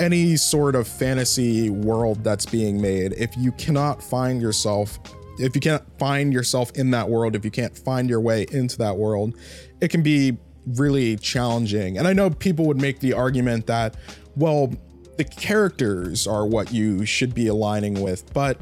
any 0.01 0.37
sort 0.37 0.75
of 0.75 0.89
fantasy 0.89 1.71
world 1.71 2.25
that's 2.25 2.47
being 2.47 2.81
made 2.81 3.13
if 3.13 3.37
you 3.37 3.53
cannot 3.53 4.03
find 4.03 4.41
yourself 4.41 4.99
if 5.39 5.55
you 5.55 5.61
can't 5.61 5.83
find 5.99 6.33
yourself 6.33 6.73
in 6.73 6.91
that 6.91 7.09
world 7.09 7.37
if 7.37 7.45
you 7.45 7.51
can't 7.51 7.77
find 7.77 8.09
your 8.09 8.21
way 8.21 8.47
into 8.53 8.79
that 8.79 8.97
world 8.97 9.35
it 9.81 9.89
can 9.89 10.03
be 10.03 10.37
really 10.67 11.17
challenging. 11.17 11.99
And 11.99 12.09
i 12.09 12.13
know 12.13 12.31
people 12.31 12.67
would 12.67 12.81
make 12.81 13.01
the 13.01 13.13
argument 13.13 13.67
that 13.67 13.97
well 14.37 14.73
the 15.19 15.25
characters 15.25 16.27
are 16.27 16.47
what 16.47 16.73
you 16.73 17.05
should 17.05 17.35
be 17.35 17.49
aligning 17.49 18.01
with 18.01 18.33
but 18.33 18.59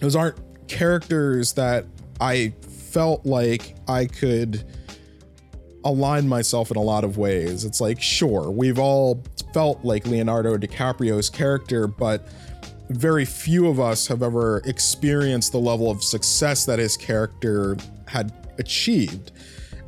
those 0.00 0.16
aren't 0.16 0.38
characters 0.68 1.52
that 1.54 1.84
I 2.20 2.52
felt 2.90 3.24
like 3.24 3.76
I 3.88 4.06
could 4.06 4.64
align 5.84 6.28
myself 6.28 6.70
in 6.70 6.76
a 6.76 6.82
lot 6.82 7.04
of 7.04 7.16
ways. 7.16 7.64
It's 7.64 7.80
like, 7.80 8.00
sure, 8.00 8.50
we've 8.50 8.78
all 8.78 9.22
felt 9.54 9.84
like 9.84 10.06
Leonardo 10.06 10.56
DiCaprio's 10.56 11.30
character, 11.30 11.86
but 11.86 12.28
very 12.90 13.24
few 13.24 13.68
of 13.68 13.80
us 13.80 14.06
have 14.08 14.22
ever 14.22 14.58
experienced 14.66 15.52
the 15.52 15.58
level 15.58 15.90
of 15.90 16.02
success 16.02 16.66
that 16.66 16.78
his 16.78 16.96
character 16.96 17.76
had 18.06 18.32
achieved. 18.58 19.32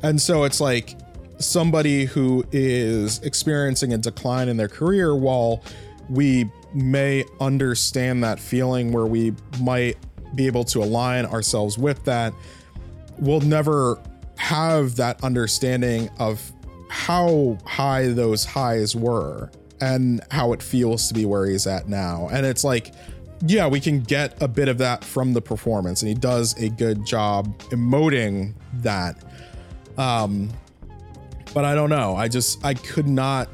And 0.01 0.21
so 0.21 0.43
it's 0.45 0.59
like 0.59 0.97
somebody 1.37 2.05
who 2.05 2.45
is 2.51 3.19
experiencing 3.19 3.93
a 3.93 3.97
decline 3.97 4.47
in 4.47 4.57
their 4.57 4.69
career 4.69 5.15
while 5.15 5.63
we 6.09 6.49
may 6.73 7.23
understand 7.39 8.23
that 8.23 8.39
feeling 8.39 8.91
where 8.91 9.05
we 9.05 9.33
might 9.59 9.97
be 10.35 10.47
able 10.47 10.63
to 10.63 10.81
align 10.81 11.25
ourselves 11.25 11.77
with 11.77 12.03
that 12.05 12.33
we'll 13.19 13.41
never 13.41 13.99
have 14.37 14.95
that 14.95 15.23
understanding 15.23 16.09
of 16.19 16.51
how 16.89 17.57
high 17.65 18.07
those 18.07 18.45
highs 18.45 18.95
were 18.95 19.49
and 19.81 20.21
how 20.31 20.53
it 20.53 20.61
feels 20.61 21.07
to 21.07 21.13
be 21.13 21.25
where 21.25 21.45
he's 21.45 21.67
at 21.67 21.87
now. 21.87 22.29
And 22.31 22.45
it's 22.45 22.63
like, 22.63 22.93
yeah, 23.45 23.67
we 23.67 23.79
can 23.79 24.01
get 24.01 24.41
a 24.41 24.47
bit 24.47 24.67
of 24.67 24.77
that 24.77 25.03
from 25.03 25.33
the 25.33 25.41
performance, 25.41 26.01
and 26.01 26.09
he 26.09 26.15
does 26.15 26.57
a 26.61 26.69
good 26.69 27.05
job 27.05 27.57
emoting 27.69 28.53
that. 28.75 29.21
Um, 29.97 30.49
but 31.53 31.65
I 31.65 31.75
don't 31.75 31.89
know. 31.89 32.15
I 32.15 32.29
just 32.29 32.63
I 32.63 32.73
could 32.73 33.07
not 33.07 33.49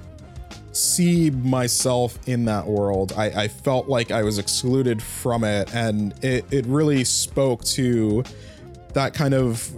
see 0.72 1.30
myself 1.30 2.18
in 2.28 2.46
that 2.46 2.66
world. 2.66 3.14
I, 3.18 3.44
I 3.44 3.48
felt 3.48 3.88
like 3.88 4.12
I 4.12 4.24
was 4.24 4.38
excluded 4.38 5.02
from 5.02 5.44
it, 5.44 5.74
and 5.74 6.14
it 6.24 6.46
it 6.52 6.66
really 6.66 7.04
spoke 7.04 7.64
to 7.66 8.24
that 8.94 9.14
kind 9.14 9.34
of 9.34 9.72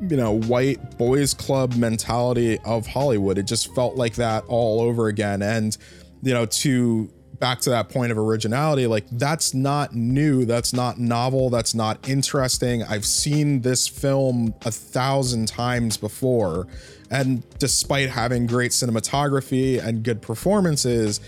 you 0.00 0.16
know 0.16 0.32
white 0.32 0.96
boys 0.98 1.34
club 1.34 1.74
mentality 1.74 2.58
of 2.64 2.86
Hollywood. 2.86 3.38
It 3.38 3.44
just 3.44 3.74
felt 3.74 3.96
like 3.96 4.14
that 4.14 4.44
all 4.48 4.80
over 4.80 5.08
again. 5.08 5.42
And 5.42 5.76
you 6.22 6.34
know 6.34 6.46
to 6.46 7.10
back 7.38 7.60
to 7.60 7.70
that 7.70 7.88
point 7.88 8.12
of 8.12 8.18
originality, 8.18 8.86
like 8.86 9.04
that's 9.12 9.54
not 9.54 9.94
new, 9.94 10.44
that's 10.44 10.72
not 10.72 10.98
novel, 10.98 11.50
that's 11.50 11.74
not 11.74 12.08
interesting. 12.08 12.82
I've 12.82 13.06
seen 13.06 13.60
this 13.60 13.86
film 13.86 14.54
a 14.64 14.70
thousand 14.70 15.48
times 15.48 15.96
before. 15.96 16.66
And 17.10 17.42
despite 17.58 18.10
having 18.10 18.46
great 18.46 18.72
cinematography 18.72 19.82
and 19.82 20.02
good 20.02 20.20
performances, 20.20 21.20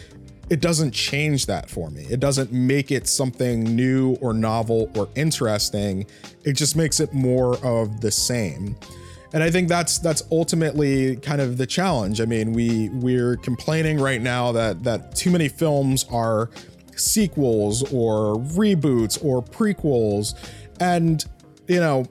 it 0.51 0.61
doesn't 0.61 0.91
change 0.91 1.47
that 1.47 1.71
for 1.71 1.91
me. 1.91 2.07
It 2.11 2.19
doesn't 2.19 2.53
make 2.53 2.91
it 2.91 3.07
something 3.07 3.63
new 3.63 4.17
or 4.21 4.35
novel 4.35 4.91
or 4.97 5.09
interesting. 5.15 6.07
It 6.45 6.55
just 6.55 6.75
makes 6.77 6.99
it 6.99 7.15
more 7.15 7.57
of 7.65 8.01
the 8.01 8.11
same. 8.11 8.77
And 9.33 9.43
I 9.43 9.51
think 9.51 9.69
that's 9.69 9.99
that's 9.99 10.23
ultimately 10.33 11.17
kind 11.17 11.41
of 11.41 11.57
the 11.57 11.67
challenge. 11.67 12.21
I 12.21 12.25
mean, 12.25 12.53
we 12.53 12.89
we're 12.89 13.37
complaining 13.37 14.01
right 14.01 14.21
now 14.21 14.53
that 14.53 14.83
that 14.85 15.15
too 15.15 15.31
many 15.31 15.49
films 15.49 16.05
are 16.11 16.51
sequels 16.97 17.83
or 17.93 18.37
reboots 18.37 19.25
or 19.25 19.43
prequels 19.43 20.35
and 20.81 21.25
you 21.69 21.79
know, 21.79 22.05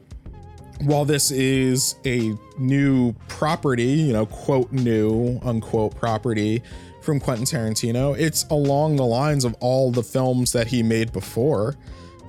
while 0.84 1.04
this 1.04 1.32
is 1.32 1.96
a 2.06 2.34
new 2.58 3.14
property, 3.28 3.84
you 3.84 4.14
know, 4.14 4.26
quote 4.26 4.72
new, 4.72 5.38
unquote 5.44 5.96
property, 5.96 6.64
from 7.02 7.20
Quentin 7.20 7.46
Tarantino. 7.46 8.18
It's 8.18 8.46
along 8.50 8.96
the 8.96 9.06
lines 9.06 9.44
of 9.44 9.56
all 9.60 9.92
the 9.92 10.04
films 10.04 10.52
that 10.54 10.68
he 10.68 10.84
made 10.84 11.12
before. 11.12 11.76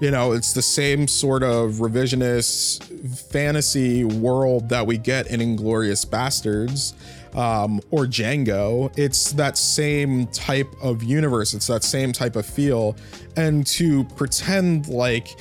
You 0.01 0.11
know, 0.11 0.33
it's 0.33 0.55
the 0.55 0.63
same 0.63 1.07
sort 1.07 1.43
of 1.43 1.73
revisionist 1.75 2.83
fantasy 3.31 4.05
world 4.05 4.71
that 4.71 4.87
we 4.87 4.97
get 4.97 5.27
in 5.27 5.41
Inglourious 5.41 6.07
Basterds 6.07 6.95
um, 7.37 7.81
or 7.91 8.07
Django. 8.07 8.91
It's 8.99 9.33
that 9.33 9.59
same 9.59 10.27
type 10.29 10.73
of 10.83 11.03
universe, 11.03 11.53
it's 11.53 11.67
that 11.67 11.85
same 11.85 12.13
type 12.13 12.37
of 12.37 12.47
feel. 12.47 12.97
And 13.37 13.67
to 13.69 14.05
pretend 14.17 14.89
like, 14.89 15.39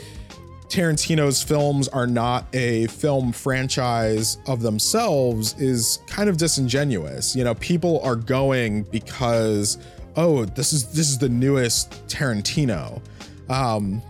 Tarantino's 0.67 1.41
films 1.41 1.88
are 1.88 2.06
not 2.06 2.45
a 2.54 2.86
film 2.88 3.32
franchise 3.32 4.38
of 4.45 4.62
themselves 4.62 5.60
is 5.60 5.98
kind 6.06 6.30
of 6.30 6.38
disingenuous. 6.38 7.36
You 7.36 7.43
know, 7.43 7.56
people 7.56 8.00
are 8.02 8.15
going 8.15 8.84
because 8.84 9.80
oh, 10.15 10.45
this 10.45 10.74
is 10.74 10.86
this 10.91 11.10
is 11.10 11.17
the 11.17 11.30
newest 11.30 11.91
Tarantino. 12.08 13.02
Um, 13.50 14.02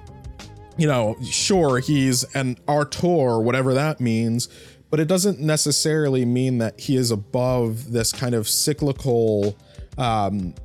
you 0.79 0.87
know, 0.87 1.17
sure, 1.21 1.79
he's 1.79 2.23
an 2.35 2.57
auteur, 2.65 3.39
whatever 3.41 3.73
that 3.73 3.99
means, 3.99 4.47
but 4.89 5.01
it 5.01 5.09
doesn't 5.09 5.39
necessarily 5.41 6.23
mean 6.23 6.57
that 6.59 6.79
he 6.79 6.95
is 6.95 7.11
above 7.11 7.91
this 7.91 8.13
kind 8.13 8.33
of 8.33 8.47
cyclical 8.47 9.57
um, 9.97 10.55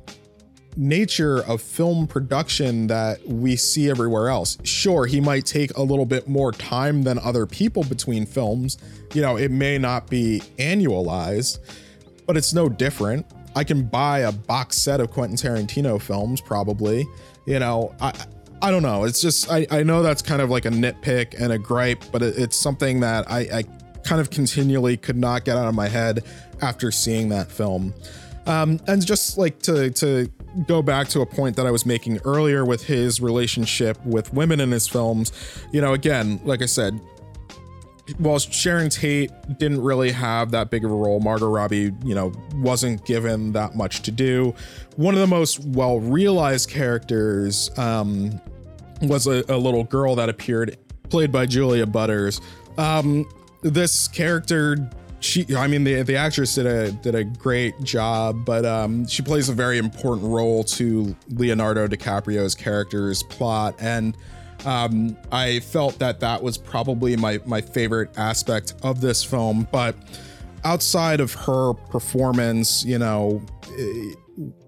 nature 0.77 1.43
of 1.43 1.61
film 1.61 2.07
production 2.07 2.87
that 2.87 3.27
we 3.27 3.57
see 3.57 3.89
everywhere 3.89 4.29
else. 4.29 4.57
Sure, 4.63 5.05
he 5.05 5.19
might 5.19 5.45
take 5.45 5.75
a 5.77 5.81
little 5.81 6.05
bit 6.05 6.29
more 6.29 6.53
time 6.53 7.03
than 7.03 7.19
other 7.19 7.45
people 7.45 7.83
between 7.83 8.25
films. 8.25 8.77
You 9.13 9.21
know, 9.21 9.35
it 9.35 9.51
may 9.51 9.77
not 9.77 10.09
be 10.09 10.41
annualized, 10.57 11.59
but 12.25 12.37
it's 12.37 12.53
no 12.53 12.69
different. 12.69 13.25
I 13.53 13.65
can 13.65 13.83
buy 13.83 14.19
a 14.19 14.31
box 14.31 14.77
set 14.77 15.01
of 15.01 15.11
Quentin 15.11 15.35
Tarantino 15.35 16.01
films 16.01 16.39
probably. 16.39 17.05
You 17.45 17.59
know, 17.59 17.93
I 17.99 18.13
I 18.61 18.71
don't 18.71 18.83
know. 18.83 19.03
It's 19.03 19.21
just 19.21 19.51
I, 19.51 19.67
I 19.69 19.83
know 19.83 20.01
that's 20.01 20.21
kind 20.21 20.41
of 20.41 20.49
like 20.49 20.65
a 20.65 20.69
nitpick 20.69 21.39
and 21.39 21.51
a 21.51 21.57
gripe, 21.57 22.03
but 22.11 22.21
it, 22.21 22.37
it's 22.37 22.59
something 22.59 23.01
that 23.01 23.29
I, 23.29 23.39
I 23.39 23.63
kind 24.03 24.21
of 24.21 24.29
continually 24.29 24.97
could 24.97 25.17
not 25.17 25.45
get 25.45 25.57
out 25.57 25.67
of 25.67 25.75
my 25.75 25.87
head 25.87 26.23
after 26.61 26.91
seeing 26.91 27.29
that 27.29 27.51
film. 27.51 27.93
Um, 28.47 28.79
and 28.87 29.05
just 29.05 29.37
like 29.37 29.59
to 29.63 29.89
to 29.91 30.29
go 30.67 30.81
back 30.81 31.07
to 31.09 31.21
a 31.21 31.25
point 31.25 31.55
that 31.57 31.65
I 31.65 31.71
was 31.71 31.85
making 31.85 32.19
earlier 32.23 32.63
with 32.63 32.83
his 32.83 33.19
relationship 33.19 34.03
with 34.05 34.33
women 34.33 34.59
in 34.59 34.71
his 34.71 34.87
films, 34.87 35.31
you 35.71 35.81
know, 35.81 35.93
again, 35.93 36.39
like 36.43 36.61
I 36.61 36.67
said, 36.67 36.99
while 38.17 38.39
Sharon 38.39 38.89
Tate 38.89 39.31
didn't 39.57 39.81
really 39.81 40.11
have 40.11 40.51
that 40.51 40.69
big 40.69 40.85
of 40.85 40.91
a 40.91 40.95
role, 40.95 41.19
Margot 41.19 41.49
Robbie, 41.49 41.91
you 42.03 42.15
know, 42.15 42.31
wasn't 42.55 43.05
given 43.05 43.51
that 43.53 43.75
much 43.75 44.01
to 44.03 44.11
do. 44.11 44.53
One 44.95 45.13
of 45.13 45.19
the 45.19 45.27
most 45.27 45.59
well 45.65 45.99
realized 45.99 46.69
characters 46.69 47.71
um, 47.77 48.39
was 49.01 49.27
a, 49.27 49.43
a 49.49 49.57
little 49.57 49.83
girl 49.83 50.15
that 50.15 50.29
appeared, 50.29 50.77
played 51.09 51.31
by 51.31 51.45
Julia 51.45 51.85
Butters. 51.85 52.41
Um, 52.77 53.25
this 53.61 54.07
character 54.07 54.77
she 55.21 55.45
i 55.55 55.65
mean 55.65 55.83
the 55.83 56.03
the 56.03 56.15
actress 56.15 56.55
did 56.55 56.65
a 56.67 56.91
did 56.91 57.15
a 57.15 57.23
great 57.23 57.73
job 57.81 58.45
but 58.45 58.65
um 58.65 59.07
she 59.07 59.23
plays 59.23 59.49
a 59.49 59.53
very 59.53 59.77
important 59.77 60.27
role 60.27 60.63
to 60.63 61.15
leonardo 61.29 61.87
dicaprio's 61.87 62.53
character's 62.53 63.23
plot 63.23 63.73
and 63.79 64.15
um 64.65 65.15
i 65.31 65.59
felt 65.59 65.97
that 65.99 66.19
that 66.19 66.41
was 66.41 66.57
probably 66.57 67.15
my 67.15 67.39
my 67.45 67.61
favorite 67.61 68.09
aspect 68.17 68.73
of 68.83 69.01
this 69.01 69.23
film 69.23 69.67
but 69.71 69.95
outside 70.63 71.19
of 71.19 71.33
her 71.33 71.73
performance 71.73 72.83
you 72.85 72.97
know 72.97 73.41
eh, 73.77 74.13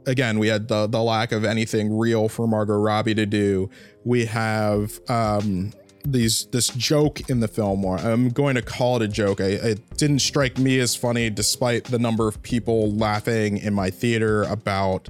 again 0.08 0.40
we 0.40 0.48
had 0.48 0.68
the 0.68 0.88
the 0.88 1.02
lack 1.02 1.32
of 1.32 1.44
anything 1.44 1.96
real 1.96 2.28
for 2.28 2.48
margot 2.48 2.78
robbie 2.78 3.14
to 3.14 3.26
do. 3.26 3.70
We 4.04 4.26
have 4.26 5.00
um 5.10 5.74
these 6.06 6.46
this 6.48 6.70
joke 6.70 7.30
in 7.30 7.42
the 7.42 7.50
film 7.50 7.84
or 7.84 7.98
i'm 7.98 8.30
going 8.30 8.56
to 8.56 8.62
call 8.62 8.96
it 8.96 9.02
a 9.02 9.08
joke. 9.08 9.42
I, 9.42 9.46
it 9.46 9.98
didn't 9.98 10.20
strike 10.20 10.58
me 10.58 10.80
as 10.80 10.96
funny 10.96 11.30
despite 11.30 11.84
the 11.86 12.00
number 12.00 12.28
of 12.28 12.42
people 12.42 12.92
laughing 12.94 13.58
in 13.58 13.74
my 13.74 13.90
theater 13.90 14.44
about 14.44 15.10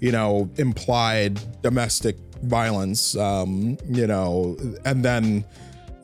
you 0.00 0.10
know 0.10 0.50
implied 0.56 1.40
domestic 1.62 2.16
violence 2.42 3.16
um 3.16 3.76
you 3.88 4.06
know 4.06 4.56
and 4.84 5.04
then 5.04 5.44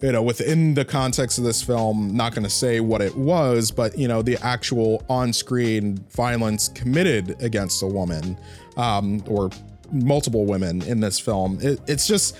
you 0.03 0.13
know 0.13 0.23
within 0.23 0.75
the 0.75 0.85
context 0.85 1.39
of 1.39 1.45
this 1.45 1.63
film 1.63 2.17
not 2.17 2.33
going 2.33 2.45
to 2.45 2.51
say 2.51 2.81
what 2.81 3.01
it 3.01 3.15
was 3.17 3.71
but 3.71 3.99
you 3.99 4.07
know 4.07 4.23
the 4.23 4.37
actual 4.43 5.05
on-screen 5.09 5.97
violence 6.11 6.69
committed 6.69 7.41
against 7.43 7.83
a 7.83 7.87
woman 7.87 8.39
um 8.77 9.23
or 9.27 9.51
multiple 9.91 10.45
women 10.45 10.83
in 10.83 11.01
this 11.01 11.19
film 11.19 11.59
it, 11.61 11.81
it's 11.89 12.07
just 12.07 12.37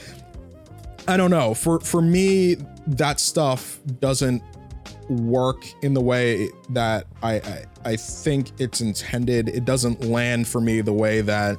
I 1.09 1.17
don't 1.17 1.31
know. 1.31 1.55
For 1.55 1.81
for 1.81 2.03
me, 2.03 2.57
that 2.87 3.19
stuff 3.19 3.81
doesn't 3.99 4.43
work 5.09 5.65
in 5.83 5.95
the 5.95 6.03
way 6.03 6.51
that 6.69 7.07
I, 7.23 7.37
I 7.37 7.65
I, 7.87 7.97
think 7.97 8.51
it's 8.61 8.83
intended. 8.83 9.49
It 9.49 9.65
doesn't 9.65 10.05
land 10.05 10.47
for 10.47 10.61
me 10.61 10.83
the 10.83 10.93
way 10.93 11.23
that 11.23 11.57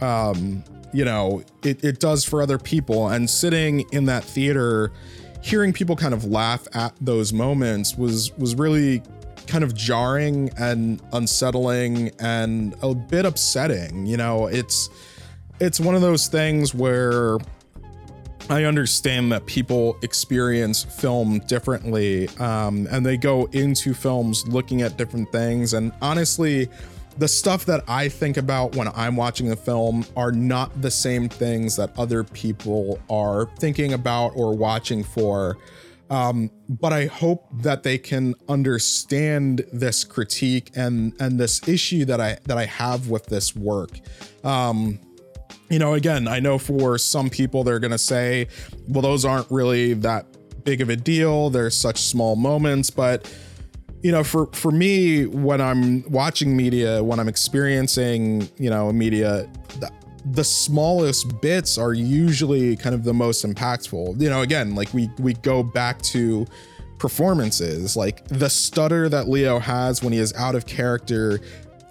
um 0.00 0.64
you 0.92 1.04
know 1.04 1.42
it, 1.62 1.82
it 1.84 2.00
does 2.00 2.24
for 2.24 2.42
other 2.42 2.58
people. 2.58 3.08
And 3.08 3.28
sitting 3.28 3.80
in 3.92 4.06
that 4.06 4.24
theater, 4.24 4.92
hearing 5.42 5.72
people 5.72 5.96
kind 5.96 6.14
of 6.14 6.24
laugh 6.24 6.66
at 6.74 6.94
those 7.00 7.32
moments 7.32 7.96
was 7.96 8.36
was 8.38 8.54
really 8.54 9.02
kind 9.46 9.64
of 9.64 9.74
jarring 9.74 10.50
and 10.58 11.02
unsettling 11.12 12.10
and 12.18 12.74
a 12.82 12.94
bit 12.94 13.26
upsetting. 13.26 14.06
You 14.06 14.16
know, 14.16 14.46
it's 14.46 14.88
it's 15.60 15.78
one 15.80 15.94
of 15.94 16.00
those 16.00 16.28
things 16.28 16.74
where 16.74 17.38
I 18.50 18.64
understand 18.64 19.32
that 19.32 19.46
people 19.46 19.96
experience 20.02 20.82
film 20.82 21.38
differently 21.40 22.28
um, 22.38 22.88
and 22.90 23.06
they 23.06 23.16
go 23.16 23.44
into 23.52 23.94
films 23.94 24.46
looking 24.48 24.82
at 24.82 24.96
different 24.96 25.30
things. 25.30 25.72
And 25.72 25.92
honestly, 26.02 26.68
the 27.18 27.28
stuff 27.28 27.64
that 27.66 27.84
I 27.88 28.08
think 28.08 28.36
about 28.36 28.74
when 28.74 28.88
I'm 28.88 29.16
watching 29.16 29.48
the 29.48 29.56
film 29.56 30.04
are 30.16 30.32
not 30.32 30.80
the 30.80 30.90
same 30.90 31.28
things 31.28 31.76
that 31.76 31.96
other 31.98 32.24
people 32.24 33.00
are 33.10 33.46
thinking 33.58 33.92
about 33.92 34.30
or 34.30 34.56
watching 34.56 35.04
for. 35.04 35.58
Um, 36.10 36.50
but 36.68 36.92
I 36.92 37.06
hope 37.06 37.46
that 37.62 37.82
they 37.82 37.96
can 37.96 38.34
understand 38.48 39.64
this 39.72 40.04
critique 40.04 40.70
and 40.74 41.14
and 41.20 41.40
this 41.40 41.66
issue 41.66 42.04
that 42.04 42.20
I 42.20 42.36
that 42.44 42.58
I 42.58 42.66
have 42.66 43.08
with 43.08 43.26
this 43.26 43.56
work. 43.56 43.90
Um, 44.44 45.00
you 45.70 45.78
know, 45.78 45.94
again, 45.94 46.28
I 46.28 46.38
know 46.38 46.58
for 46.58 46.98
some 46.98 47.30
people 47.30 47.64
they're 47.64 47.78
gonna 47.78 47.96
say, 47.96 48.48
well, 48.88 49.00
those 49.00 49.24
aren't 49.24 49.50
really 49.50 49.94
that 49.94 50.26
big 50.64 50.80
of 50.82 50.90
a 50.90 50.96
deal. 50.96 51.48
They're 51.48 51.70
such 51.70 52.02
small 52.02 52.36
moments, 52.36 52.90
but 52.90 53.32
you 54.02 54.10
know, 54.10 54.24
for 54.24 54.46
for 54.52 54.72
me, 54.72 55.26
when 55.26 55.60
I'm 55.60 56.08
watching 56.10 56.56
media, 56.56 57.02
when 57.02 57.20
I'm 57.20 57.28
experiencing, 57.28 58.48
you 58.58 58.68
know, 58.68 58.92
media, 58.92 59.48
the, 59.78 59.90
the 60.32 60.44
smallest 60.44 61.40
bits 61.40 61.78
are 61.78 61.92
usually 61.92 62.76
kind 62.76 62.94
of 62.94 63.04
the 63.04 63.14
most 63.14 63.44
impactful. 63.46 64.20
You 64.20 64.28
know, 64.28 64.42
again, 64.42 64.74
like 64.74 64.92
we 64.92 65.08
we 65.20 65.34
go 65.34 65.62
back 65.62 66.02
to 66.02 66.46
performances, 66.98 67.96
like 67.96 68.26
the 68.26 68.50
stutter 68.50 69.08
that 69.08 69.28
Leo 69.28 69.58
has 69.58 70.02
when 70.02 70.12
he 70.12 70.18
is 70.18 70.32
out 70.34 70.54
of 70.54 70.66
character 70.66 71.40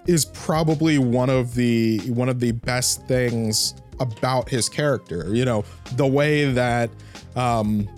is 0.06 0.24
probably 0.24 0.98
one 0.98 1.30
of 1.30 1.54
the 1.54 1.98
one 2.10 2.28
of 2.28 2.40
the 2.40 2.52
best 2.52 3.06
things 3.06 3.74
about 4.00 4.50
his 4.50 4.68
character. 4.68 5.34
You 5.34 5.46
know, 5.46 5.64
the 5.96 6.06
way 6.06 6.52
that 6.52 6.90
um 7.36 7.88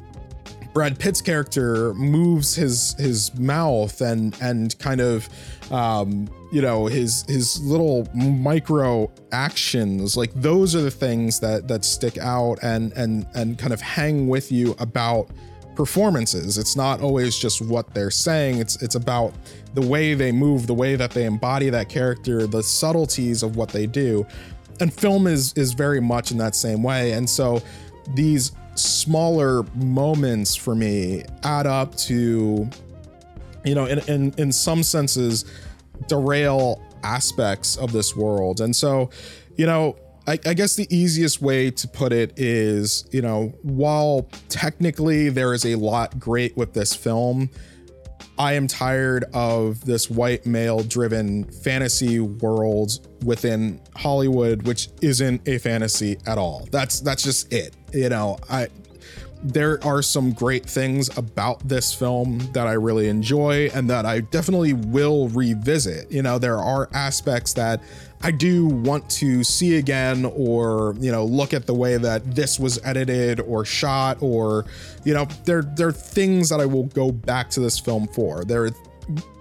Brad 0.75 0.99
Pitt's 0.99 1.23
character 1.23 1.95
moves 1.95 2.55
his 2.55 2.95
his 2.99 3.33
mouth 3.39 4.01
and 4.01 4.37
and 4.43 4.77
kind 4.81 5.01
of 5.01 5.29
um 5.71 6.29
you 6.53 6.61
know 6.61 6.87
his 6.87 7.25
his 7.29 7.61
little 7.63 8.09
micro 8.13 9.11
actions 9.33 10.17
like 10.17 10.35
those 10.35 10.75
are 10.75 10.83
the 10.83 10.91
things 10.91 11.39
that 11.41 11.69
that 11.69 11.85
stick 11.85 12.19
out 12.19 12.59
and 12.63 12.93
and 12.95 13.25
and 13.35 13.57
kind 13.57 13.73
of 13.73 13.81
hang 13.81 14.29
with 14.29 14.51
you 14.51 14.75
about 14.81 15.31
performances. 15.75 16.59
It's 16.59 16.77
not 16.77 17.01
always 17.01 17.37
just 17.37 17.61
what 17.61 17.93
they're 17.95 18.11
saying. 18.11 18.59
It's 18.59 18.81
it's 18.83 18.95
about 18.95 19.35
the 19.75 19.83
way 19.83 20.15
they 20.15 20.33
move 20.33 20.67
the 20.67 20.75
way 20.75 20.97
that 20.97 21.11
they 21.11 21.25
embody 21.25 21.71
that 21.71 21.89
character 21.89 22.47
the 22.47 22.63
subtleties 22.63 23.43
of 23.43 23.57
what 23.57 23.69
they 23.69 23.87
do. 23.87 24.27
And 24.81 24.93
film 24.93 25.27
is 25.27 25.53
is 25.55 25.73
very 25.73 26.01
much 26.01 26.31
in 26.31 26.39
that 26.39 26.55
same 26.55 26.83
way. 26.83 27.13
And 27.13 27.29
so 27.29 27.63
these 28.15 28.53
smaller 28.75 29.63
moments 29.75 30.55
for 30.55 30.75
me 30.75 31.25
add 31.43 31.67
up 31.67 31.95
to 31.97 32.69
you 33.65 33.75
know 33.75 33.87
in 33.87 33.99
in, 34.09 34.35
in 34.39 34.53
some 34.53 34.83
senses 34.83 35.45
derail 36.09 36.83
aspects 37.03 37.77
of 37.77 37.93
this 37.93 38.17
world 38.17 38.61
and 38.61 38.75
so 38.75 39.11
you 39.57 39.67
know 39.67 39.97
I, 40.27 40.39
I, 40.47 40.55
guess 40.55 40.75
the 40.75 40.87
easiest 40.89 41.43
way 41.43 41.71
to 41.71 41.87
put 41.87 42.13
it 42.13 42.33
is 42.39 43.07
you 43.13 43.23
know 43.23 43.53
while 43.63 44.27
technically 44.49 45.29
there 45.29 45.53
is 45.53 45.67
a 45.67 45.75
lot 45.75 46.19
great 46.19 46.57
with 46.57 46.73
this 46.73 46.95
film 46.95 47.51
I 48.37 48.55
am 48.55 48.67
tired 48.67 49.25
of 49.33 49.85
this 49.85 50.11
white 50.11 50.45
male 50.45 50.83
driven 50.83 51.45
fantasy 51.45 52.19
world 52.19 53.07
within 53.25 53.81
Hollywood, 53.95 54.67
which 54.67 54.89
isn't 55.03 55.47
a 55.49 55.59
fantasy 55.59 56.17
at 56.27 56.37
all. 56.37 56.67
That's 56.73 57.01
that's 57.01 57.23
just 57.23 57.53
it. 57.53 57.77
You 57.95 58.09
know, 58.09 58.39
I 58.51 58.69
there 59.45 59.79
are 59.85 60.01
some 60.01 60.33
great 60.33 60.65
things 60.65 61.17
about 61.19 61.69
this 61.69 61.93
film 61.93 62.39
that 62.55 62.67
I 62.67 62.73
really 62.73 63.09
enjoy 63.09 63.69
and 63.75 63.91
that 63.91 64.07
I 64.07 64.21
definitely 64.21 64.73
will 64.73 65.29
revisit. 65.29 66.11
You 66.11 66.23
know, 66.23 66.39
there 66.39 66.57
are 66.57 66.89
aspects 66.95 67.53
that 67.53 67.83
I 68.23 68.31
do 68.31 68.67
want 68.67 69.09
to 69.11 69.45
see 69.45 69.77
again 69.77 70.25
or, 70.25 70.97
you 70.99 71.13
know, 71.13 71.27
look 71.27 71.53
at 71.53 71.67
the 71.67 71.75
way 71.75 71.99
that 71.99 72.35
this 72.35 72.59
was 72.59 72.81
edited 72.85 73.39
or 73.41 73.67
shot 73.67 74.17
or, 74.23 74.65
you 75.05 75.13
know, 75.13 75.27
there 75.45 75.61
there 75.61 75.89
are 75.89 75.93
things 75.93 76.49
that 76.49 76.59
I 76.59 76.65
will 76.65 76.85
go 76.85 77.13
back 77.13 77.51
to 77.51 77.61
this 77.61 77.79
film 77.79 78.09
for. 78.09 78.47
There 78.47 78.65
are 78.65 78.71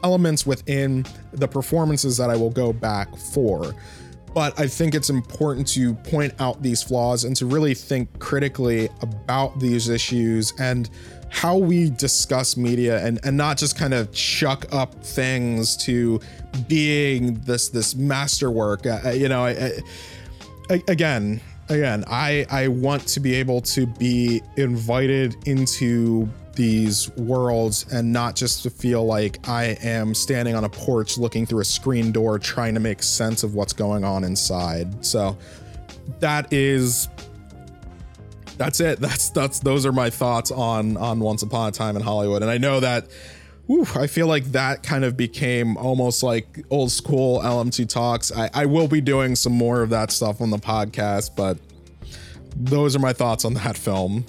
elements 0.04 0.46
within 0.46 1.06
the 1.32 1.48
performances 1.48 2.18
that 2.18 2.30
I 2.30 2.36
will 2.36 2.50
go 2.50 2.74
back 2.74 3.16
for 3.16 3.74
but 4.34 4.60
I 4.60 4.68
think 4.68 4.96
it's 4.96 5.10
important 5.10 5.68
to 5.70 5.94
point 5.94 6.34
out 6.40 6.62
these 6.62 6.82
flaws 6.82 7.24
and 7.24 7.36
to 7.38 7.46
really 7.46 7.74
think 7.74 8.20
critically 8.20 8.90
about 9.02 9.60
these 9.60 9.90
issues 9.90 10.54
and 10.60 10.90
how 11.30 11.58
we 11.58 11.90
discuss 11.90 12.56
media 12.58 13.04
and, 13.04 13.20
and 13.24 13.36
not 13.36 13.58
just 13.58 13.78
kind 13.78 13.94
of 13.94 14.12
chuck 14.12 14.66
up 14.72 14.94
things 15.04 15.76
to 15.78 16.20
being 16.68 17.36
this 17.42 17.70
this 17.70 17.96
masterwork. 17.96 18.86
Uh, 18.86 19.10
you 19.10 19.28
know, 19.28 19.46
I, 19.46 19.72
I, 20.70 20.84
again, 20.88 21.42
again, 21.70 22.04
I 22.08 22.46
I 22.50 22.68
want 22.68 23.08
to 23.08 23.20
be 23.20 23.34
able 23.36 23.62
to 23.62 23.88
be 23.88 24.42
invited 24.58 25.36
into 25.48 26.30
these 26.56 27.10
worlds 27.18 27.86
and 27.92 28.12
not 28.12 28.36
just 28.36 28.64
to 28.64 28.70
feel 28.70 29.06
like 29.06 29.48
I 29.48 29.78
am 29.82 30.14
standing 30.14 30.56
on 30.56 30.64
a 30.64 30.70
porch 30.70 31.18
looking 31.18 31.46
through 31.46 31.62
a 31.62 31.66
screen 31.66 32.12
door 32.12 32.40
trying 32.40 32.74
to 32.76 32.80
make 32.80 33.02
sense 33.02 33.44
of 33.44 33.56
what's 33.56 33.74
going 33.74 34.04
on 34.04 34.24
inside. 34.24 35.06
So 35.06 35.38
that 36.20 36.52
is 36.54 37.10
that's 38.58 38.80
it. 38.80 39.00
That's 39.00 39.30
that's 39.30 39.60
those 39.60 39.86
are 39.86 39.92
my 39.92 40.10
thoughts 40.10 40.52
on 40.52 40.98
on 40.98 41.20
Once 41.20 41.44
Upon 41.44 41.70
a 41.70 41.72
Time 41.72 41.96
in 41.96 42.02
Hollywood. 42.02 42.42
And 42.42 42.52
I 42.52 42.58
know 42.58 42.80
that 42.80 43.08
whew, 43.66 43.88
I 43.96 44.08
feel 44.08 44.28
like 44.28 44.46
that 44.46 44.84
kind 44.84 45.04
of 45.04 45.18
became 45.18 45.78
almost 45.78 46.24
like 46.24 46.66
old 46.70 46.92
school 46.92 47.42
LMT 47.42 47.90
talks. 47.90 48.32
I, 48.32 48.50
I 48.54 48.66
will 48.66 48.88
be 48.88 49.02
doing 49.02 49.36
some 49.36 49.54
more 49.54 49.82
of 49.82 49.90
that 49.90 50.12
stuff 50.12 50.42
on 50.42 50.50
the 50.50 50.58
podcast, 50.58 51.36
but 51.36 51.58
those 52.56 52.96
are 52.96 53.00
my 53.00 53.14
thoughts 53.14 53.46
on 53.46 53.54
that 53.56 53.78
film. 53.78 54.26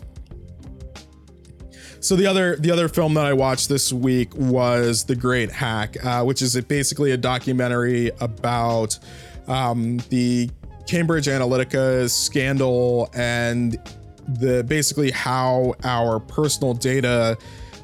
So 2.05 2.17
the 2.17 2.27
other 2.27 2.57
the 2.57 2.71
other 2.71 2.89
film 2.89 3.15
that 3.15 3.25
I 3.25 3.33
watched 3.33 3.71
this 3.71 3.91
week 3.91 4.35
was 4.35 5.05
The 5.05 5.17
Great 5.17 5.51
Hack, 5.51 5.97
uh, 6.05 6.23
which 6.23 6.43
is 6.43 6.55
basically 6.61 7.13
a 7.13 7.17
documentary 7.17 8.11
about 8.21 8.99
um, 9.49 9.97
the 10.11 10.51
Cambridge 10.87 11.29
Analytica 11.29 12.11
scandal 12.11 13.09
and 13.15 13.79
the 14.29 14.63
basically 14.65 15.13
how 15.13 15.77
our 15.83 16.21
personal 16.21 16.75
data 16.75 17.39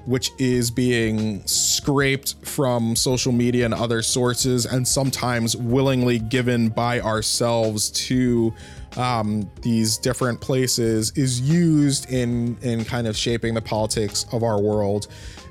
which 0.05 0.33
is 0.39 0.71
being 0.71 1.47
scraped 1.47 2.35
from 2.45 2.97
social 2.97 3.33
media 3.33 3.65
and 3.65 3.73
other 3.73 4.03
sources 4.03 4.67
and 4.67 4.87
sometimes 4.87 5.57
willingly 5.57 6.19
given 6.19 6.69
by 6.69 7.01
ourselves 7.01 7.91
to 7.91 8.53
um, 8.97 9.51
these 9.63 9.99
different 9.99 10.41
places 10.41 11.13
is 11.17 11.41
used 11.41 12.11
in 12.11 12.57
in 12.63 12.85
kind 12.85 13.07
of 13.07 13.17
shaping 13.17 13.55
the 13.55 13.63
politics 13.63 14.27
of 14.33 14.43
our 14.43 14.61
world. 14.61 15.09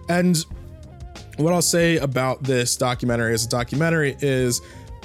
And 0.10 0.43
what 1.38 1.54
I'll 1.54 1.62
say 1.62 1.97
about 1.97 2.43
this 2.43 2.75
documentary 2.75 3.34
as 3.34 3.45
a 3.45 3.49
documentary 3.49 4.17
is 4.19 4.62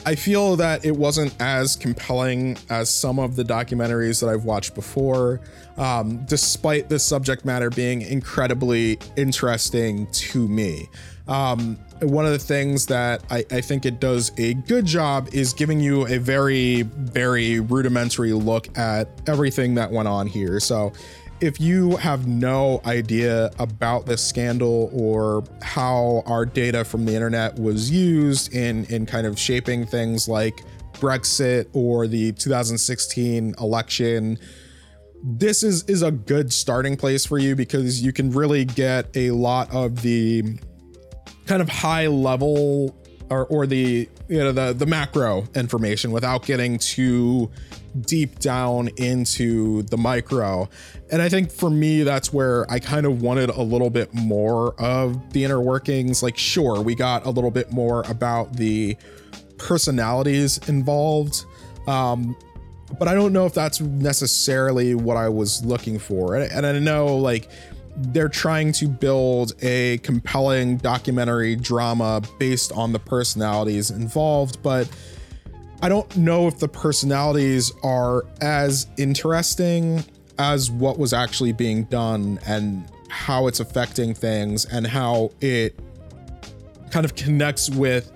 I 0.07 0.15
feel 0.15 0.57
that 0.57 0.85
it 0.85 0.95
wasn't 0.95 1.35
as 1.41 1.77
compelling 1.77 2.59
as 2.69 2.91
some 2.91 3.19
of 3.19 3.37
the 3.37 3.43
documentaries 3.43 4.21
that 4.21 4.29
I've 4.29 4.45
watched 4.45 4.75
before, 4.75 5.41
um, 5.79 6.25
despite 6.27 6.89
the 6.89 6.99
subject 6.99 7.45
matter 7.45 7.71
being 7.71 8.03
incredibly 8.03 8.99
interesting 9.17 10.07
to 10.13 10.47
me. 10.47 10.89
Um, 11.27 11.79
one 12.03 12.27
of 12.27 12.33
the 12.33 12.39
things 12.39 12.85
that 12.87 13.23
I, 13.31 13.47
I, 13.51 13.63
think 13.63 13.87
it 13.87 13.99
does 13.99 14.31
a 14.37 14.53
good 14.53 14.85
job 14.85 15.31
is 15.33 15.55
giving 15.55 15.81
you 15.81 16.07
a 16.07 16.19
very, 16.19 16.83
very 16.83 17.61
rudimentary 17.61 18.35
look 18.35 18.77
at 18.77 19.09
everything 19.27 19.75
that 19.77 19.91
went 19.91 20.07
on 20.07 20.27
here. 20.27 20.61
So, 20.61 20.93
if 21.41 21.61
you 21.61 21.97
have 21.97 22.27
no 22.27 22.81
idea 22.87 23.51
about 23.59 24.07
this 24.07 24.27
scandal 24.27 24.91
or 24.93 25.45
how 25.63 26.23
our 26.27 26.47
data 26.47 26.85
from 26.85 27.05
the 27.05 27.15
internet 27.15 27.59
was 27.59 27.91
used 27.91 28.55
in 28.55 28.85
in 28.87 29.07
kind 29.07 29.27
of 29.27 29.39
shaping 29.39 29.87
things 29.87 30.29
like 30.29 30.63
Brexit 30.95 31.67
or 31.73 32.07
the 32.07 32.33
2016 32.33 33.55
election, 33.61 34.39
this 35.23 35.63
is 35.63 35.85
is 35.85 36.03
a 36.03 36.11
good 36.11 36.53
starting 36.53 36.97
place 36.97 37.27
for 37.27 37.39
you 37.39 37.57
because 37.57 38.03
you 38.03 38.13
can 38.13 38.31
really 38.31 38.65
get 38.65 39.15
a 39.17 39.31
lot 39.33 39.73
of 39.75 40.03
the 40.03 40.59
kind 41.47 41.61
of 41.61 41.69
high 41.69 42.07
level 42.07 42.97
or, 43.31 43.47
or 43.47 43.67
the 43.67 44.09
you 44.29 44.39
know 44.39 44.53
the 44.53 44.73
the 44.73 44.87
macro 44.87 45.45
information 45.55 46.11
without 46.11 46.45
getting 46.47 46.79
too 46.79 47.51
deep 48.01 48.39
down 48.39 48.89
into 48.97 49.83
the 49.85 49.97
micro 49.97 50.69
and 51.11 51.21
i 51.21 51.29
think 51.29 51.51
for 51.51 51.71
me 51.71 52.03
that's 52.03 52.33
where 52.33 52.71
i 52.71 52.79
kind 52.79 53.07
of 53.07 53.23
wanted 53.23 53.51
a 53.51 53.63
little 53.63 53.91
bit 53.91 54.13
more 54.15 54.75
of 54.81 55.33
the 55.33 55.45
inner 55.45 55.61
workings 55.61 56.23
like 56.23 56.39
sure 56.39 56.81
we 56.81 56.95
got 56.95 57.27
a 57.27 57.31
little 57.31 57.51
bit 57.51 57.71
more 57.71 58.03
about 58.09 58.57
the 58.57 58.97
personalities 59.59 60.59
involved 60.69 61.45
um 61.87 62.37
but 62.99 63.09
I 63.09 63.15
don't 63.15 63.33
know 63.33 63.47
if 63.47 63.55
that's 63.55 63.81
necessarily 63.81 64.95
what 64.95 65.17
I 65.17 65.29
was 65.29 65.65
looking 65.65 65.99
for. 65.99 66.37
And, 66.37 66.53
and 66.53 66.67
I 66.67 66.79
know 66.79 67.17
like 67.17 67.51
they're 67.97 68.29
trying 68.29 68.73
to 68.73 68.89
build 68.89 69.53
a 69.63 69.99
compelling 69.99 70.79
documentary 70.79 71.57
drama 71.57 72.23
based 72.39 72.73
on 72.73 72.93
the 72.93 72.99
personalities 72.99 73.91
involved, 73.91 74.63
but 74.63 74.89
I 75.81 75.89
don't 75.89 76.17
know 76.17 76.49
if 76.49 76.59
the 76.59 76.69
personalities 76.69 77.73
are 77.83 78.25
as 78.41 78.87
interesting 78.97 80.05
as 80.39 80.71
what 80.71 80.99
was 80.99 81.13
actually 81.13 81.53
being 81.53 81.85
done 81.85 82.41
and 82.47 82.85
how 83.09 83.47
it's 83.47 83.61
affecting 83.61 84.15
things 84.15 84.65
and 84.65 84.87
how 84.87 85.31
it 85.41 85.79
kind 86.91 87.05
of 87.05 87.15
connects 87.15 87.71
with 87.71 88.11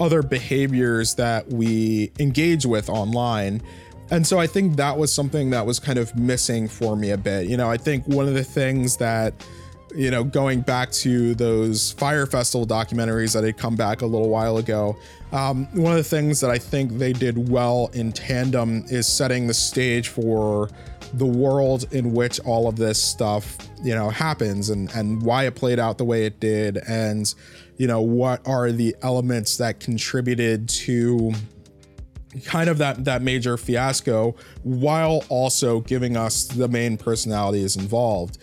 other 0.00 0.22
behaviors 0.22 1.14
that 1.16 1.48
we 1.48 2.10
engage 2.18 2.64
with 2.64 2.88
online. 2.88 3.62
And 4.10 4.26
so 4.26 4.38
I 4.38 4.46
think 4.46 4.76
that 4.76 4.96
was 4.98 5.12
something 5.12 5.50
that 5.50 5.64
was 5.64 5.78
kind 5.78 5.98
of 5.98 6.14
missing 6.16 6.66
for 6.68 6.96
me 6.96 7.10
a 7.10 7.16
bit. 7.16 7.46
You 7.46 7.56
know, 7.56 7.70
I 7.70 7.76
think 7.76 8.06
one 8.06 8.26
of 8.26 8.34
the 8.34 8.42
things 8.42 8.96
that, 8.96 9.32
you 9.94 10.10
know, 10.10 10.24
going 10.24 10.62
back 10.62 10.90
to 10.92 11.34
those 11.36 11.92
Fyre 11.92 12.26
Festival 12.26 12.66
documentaries 12.66 13.34
that 13.34 13.44
had 13.44 13.56
come 13.56 13.76
back 13.76 14.02
a 14.02 14.06
little 14.06 14.28
while 14.28 14.56
ago, 14.56 14.96
um, 15.32 15.66
one 15.76 15.92
of 15.92 15.98
the 15.98 16.04
things 16.04 16.40
that 16.40 16.50
I 16.50 16.58
think 16.58 16.98
they 16.98 17.12
did 17.12 17.48
well 17.48 17.88
in 17.92 18.10
tandem 18.10 18.84
is 18.88 19.06
setting 19.06 19.46
the 19.46 19.54
stage 19.54 20.08
for 20.08 20.68
the 21.14 21.26
world 21.26 21.92
in 21.92 22.12
which 22.12 22.40
all 22.40 22.68
of 22.68 22.76
this 22.76 23.00
stuff, 23.02 23.58
you 23.82 23.94
know, 23.94 24.10
happens 24.10 24.70
and 24.70 24.90
and 24.92 25.22
why 25.22 25.46
it 25.46 25.54
played 25.54 25.78
out 25.78 25.98
the 25.98 26.04
way 26.04 26.24
it 26.24 26.38
did 26.40 26.78
and 26.88 27.34
you 27.78 27.86
know 27.86 28.00
what 28.02 28.46
are 28.46 28.70
the 28.70 28.94
elements 29.02 29.56
that 29.56 29.80
contributed 29.80 30.68
to 30.68 31.32
kind 32.44 32.70
of 32.70 32.78
that 32.78 33.04
that 33.04 33.22
major 33.22 33.56
fiasco 33.56 34.34
while 34.62 35.24
also 35.28 35.80
giving 35.80 36.16
us 36.16 36.44
the 36.44 36.68
main 36.68 36.96
personalities 36.96 37.76
involved. 37.76 38.38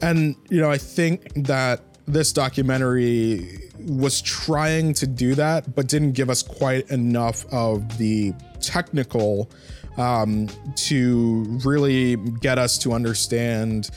And 0.00 0.36
you 0.48 0.60
know, 0.60 0.70
I 0.70 0.78
think 0.78 1.32
that 1.46 1.82
this 2.06 2.32
documentary 2.32 3.70
was 3.86 4.20
trying 4.22 4.94
to 4.94 5.06
do 5.06 5.34
that 5.34 5.74
but 5.74 5.86
didn't 5.86 6.12
give 6.12 6.30
us 6.30 6.42
quite 6.42 6.90
enough 6.90 7.44
of 7.52 7.98
the 7.98 8.32
technical 8.60 9.50
um, 9.98 10.48
to 10.74 11.44
really 11.64 12.16
get 12.40 12.58
us 12.58 12.78
to 12.78 12.92
understand 12.92 13.90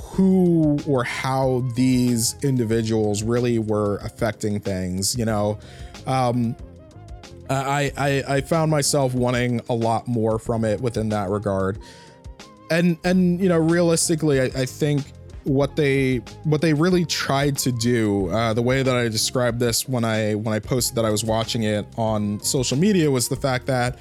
who 0.00 0.78
or 0.86 1.04
how 1.04 1.62
these 1.76 2.34
individuals 2.42 3.22
really 3.22 3.58
were 3.58 3.98
affecting 3.98 4.58
things. 4.58 5.16
You 5.16 5.26
know, 5.26 5.58
um, 6.06 6.56
I, 7.52 7.92
I 7.96 8.22
I 8.36 8.40
found 8.40 8.70
myself 8.70 9.14
wanting 9.14 9.60
a 9.68 9.74
lot 9.74 10.08
more 10.08 10.38
from 10.38 10.64
it 10.64 10.80
within 10.80 11.08
that 11.10 11.28
regard, 11.30 11.78
and 12.70 12.98
and 13.04 13.40
you 13.40 13.48
know, 13.48 13.58
realistically, 13.58 14.40
I, 14.40 14.44
I 14.44 14.66
think 14.66 15.04
what 15.44 15.76
they 15.76 16.18
what 16.44 16.60
they 16.60 16.72
really 16.72 17.04
tried 17.04 17.58
to 17.58 17.72
do 17.72 18.28
uh, 18.28 18.54
the 18.54 18.62
way 18.62 18.80
that 18.84 18.94
i 18.94 19.08
described 19.08 19.58
this 19.58 19.88
when 19.88 20.04
i 20.04 20.36
when 20.36 20.54
i 20.54 20.60
posted 20.60 20.94
that 20.94 21.04
i 21.04 21.10
was 21.10 21.24
watching 21.24 21.64
it 21.64 21.84
on 21.98 22.38
social 22.38 22.78
media 22.78 23.10
was 23.10 23.28
the 23.28 23.34
fact 23.34 23.66
that 23.66 24.00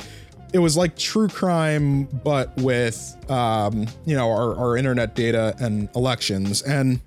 it 0.53 0.59
was 0.59 0.75
like 0.75 0.97
true 0.97 1.27
crime, 1.27 2.05
but 2.23 2.55
with 2.57 3.15
um, 3.29 3.87
you 4.05 4.15
know 4.15 4.29
our, 4.29 4.55
our 4.57 4.77
internet 4.77 5.15
data 5.15 5.55
and 5.59 5.89
elections. 5.95 6.61
And 6.63 6.99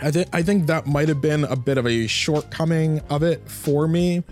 I 0.00 0.10
think 0.10 0.28
I 0.32 0.42
think 0.42 0.66
that 0.66 0.86
might 0.86 1.08
have 1.08 1.20
been 1.20 1.44
a 1.44 1.56
bit 1.56 1.78
of 1.78 1.86
a 1.86 2.06
shortcoming 2.06 3.00
of 3.10 3.22
it 3.22 3.48
for 3.48 3.88
me. 3.88 4.22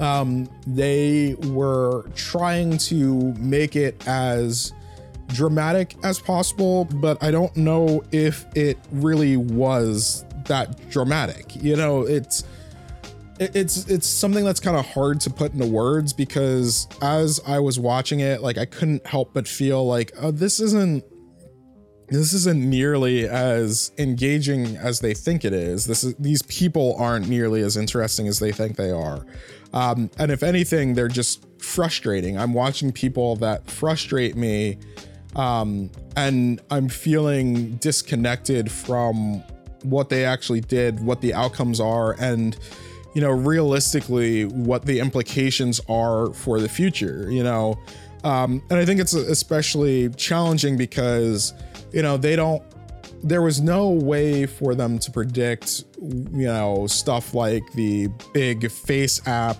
Um, 0.00 0.48
they 0.66 1.36
were 1.48 2.04
trying 2.14 2.78
to 2.78 3.32
make 3.34 3.76
it 3.76 4.06
as 4.06 4.72
dramatic 5.28 5.96
as 6.02 6.18
possible, 6.18 6.86
but 6.86 7.22
I 7.22 7.30
don't 7.30 7.56
know 7.56 8.02
if 8.12 8.44
it 8.54 8.78
really 8.90 9.36
was 9.36 10.24
that 10.46 10.90
dramatic. 10.90 11.54
You 11.56 11.76
know, 11.76 12.02
it's 12.02 12.44
it's 13.38 13.88
it's 13.88 14.06
something 14.06 14.44
that's 14.44 14.60
kind 14.60 14.76
of 14.76 14.86
hard 14.86 15.20
to 15.22 15.30
put 15.30 15.52
into 15.52 15.66
words 15.66 16.12
because 16.12 16.86
as 17.02 17.40
I 17.46 17.58
was 17.58 17.78
watching 17.78 18.20
it, 18.20 18.42
like 18.42 18.58
I 18.58 18.64
couldn't 18.64 19.06
help 19.06 19.32
but 19.32 19.48
feel 19.48 19.86
like, 19.86 20.12
oh, 20.20 20.30
this 20.30 20.60
isn't 20.60 21.04
this 22.18 22.32
isn't 22.32 22.62
nearly 22.62 23.28
as 23.28 23.92
engaging 23.98 24.76
as 24.76 25.00
they 25.00 25.14
think 25.14 25.44
it 25.44 25.52
is. 25.52 25.86
This 25.86 26.04
is 26.04 26.14
these 26.16 26.42
people 26.42 26.96
aren't 26.98 27.28
nearly 27.28 27.62
as 27.62 27.76
interesting 27.76 28.28
as 28.28 28.38
they 28.38 28.52
think 28.52 28.76
they 28.76 28.90
are. 28.90 29.24
Um, 29.72 30.10
and 30.18 30.30
if 30.30 30.42
anything, 30.42 30.94
they're 30.94 31.08
just 31.08 31.44
frustrating. 31.58 32.38
I'm 32.38 32.54
watching 32.54 32.92
people 32.92 33.36
that 33.36 33.68
frustrate 33.68 34.36
me, 34.36 34.78
um, 35.34 35.90
and 36.16 36.60
I'm 36.70 36.88
feeling 36.88 37.76
disconnected 37.76 38.70
from 38.70 39.42
what 39.82 40.08
they 40.08 40.24
actually 40.24 40.60
did, 40.60 41.00
what 41.00 41.20
the 41.20 41.34
outcomes 41.34 41.80
are, 41.80 42.12
and 42.20 42.56
you 43.14 43.20
know, 43.20 43.30
realistically 43.30 44.44
what 44.44 44.84
the 44.84 44.98
implications 44.98 45.80
are 45.88 46.32
for 46.34 46.60
the 46.60 46.68
future, 46.68 47.28
you 47.30 47.42
know. 47.42 47.78
Um, 48.24 48.62
and 48.70 48.78
I 48.78 48.84
think 48.84 49.00
it's 49.00 49.12
especially 49.12 50.08
challenging 50.10 50.76
because, 50.76 51.52
you 51.94 52.02
know, 52.02 52.16
they 52.16 52.34
don't, 52.34 52.62
there 53.22 53.40
was 53.40 53.60
no 53.60 53.88
way 53.88 54.46
for 54.46 54.74
them 54.74 54.98
to 54.98 55.10
predict, 55.10 55.84
you 56.02 56.46
know, 56.46 56.86
stuff 56.86 57.32
like 57.32 57.62
the 57.72 58.08
big 58.32 58.62
FaceApp 58.62 59.56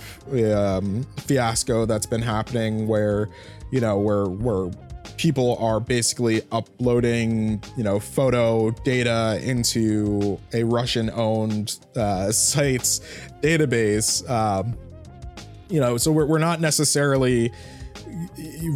um, 0.55 1.07
fiasco 1.18 1.87
that's 1.87 2.07
been 2.07 2.20
happening 2.20 2.87
where, 2.87 3.31
you 3.70 3.81
know, 3.81 3.99
where, 3.99 4.27
where 4.27 4.70
people 5.16 5.57
are 5.59 5.79
basically 5.79 6.42
uploading, 6.51 7.62
you 7.77 7.85
know, 7.85 8.01
photo 8.01 8.70
data 8.70 9.40
into 9.42 10.38
a 10.53 10.64
Russian 10.64 11.09
owned 11.11 11.79
uh, 11.97 12.33
site's 12.33 13.01
database. 13.40 14.29
Um, 14.29 14.77
you 15.70 15.81
know, 15.81 15.97
so 15.97 16.11
we're, 16.12 16.27
we're 16.27 16.38
not 16.38 16.61
necessarily 16.61 17.53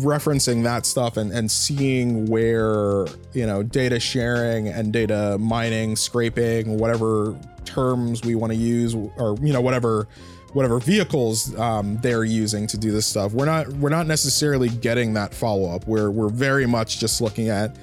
referencing 0.03 0.63
that 0.65 0.87
stuff 0.87 1.17
and, 1.17 1.33
and 1.33 1.51
seeing 1.51 2.27
where, 2.27 3.07
you 3.33 3.47
know, 3.47 3.63
data 3.63 4.01
sharing 4.01 4.69
and 4.69 4.93
data 4.93 5.37
mining, 5.39 5.97
scraping, 5.97 6.79
whatever 6.79 7.39
terms 7.65 8.23
we 8.25 8.35
want 8.35 8.53
to 8.53 8.59
use, 8.59 8.95
or, 8.95 9.37
you 9.41 9.53
know, 9.53 9.61
whatever 9.61 10.09
whatever 10.55 10.79
vehicles 10.81 11.55
um, 11.59 11.99
they're 11.99 12.25
using 12.25 12.67
to 12.67 12.79
do 12.79 12.91
this 12.91 13.07
stuff. 13.07 13.33
We're 13.33 13.45
not 13.45 13.69
we're 13.75 13.91
not 13.91 14.07
necessarily 14.07 14.69
getting 14.69 15.15
that 15.15 15.35
follow 15.35 15.71
up. 15.75 15.87
We're 15.87 16.11
we're 16.11 16.31
very 16.31 16.67
much 16.67 16.99
just 16.99 17.21
looking 17.21 17.49
at 17.49 17.77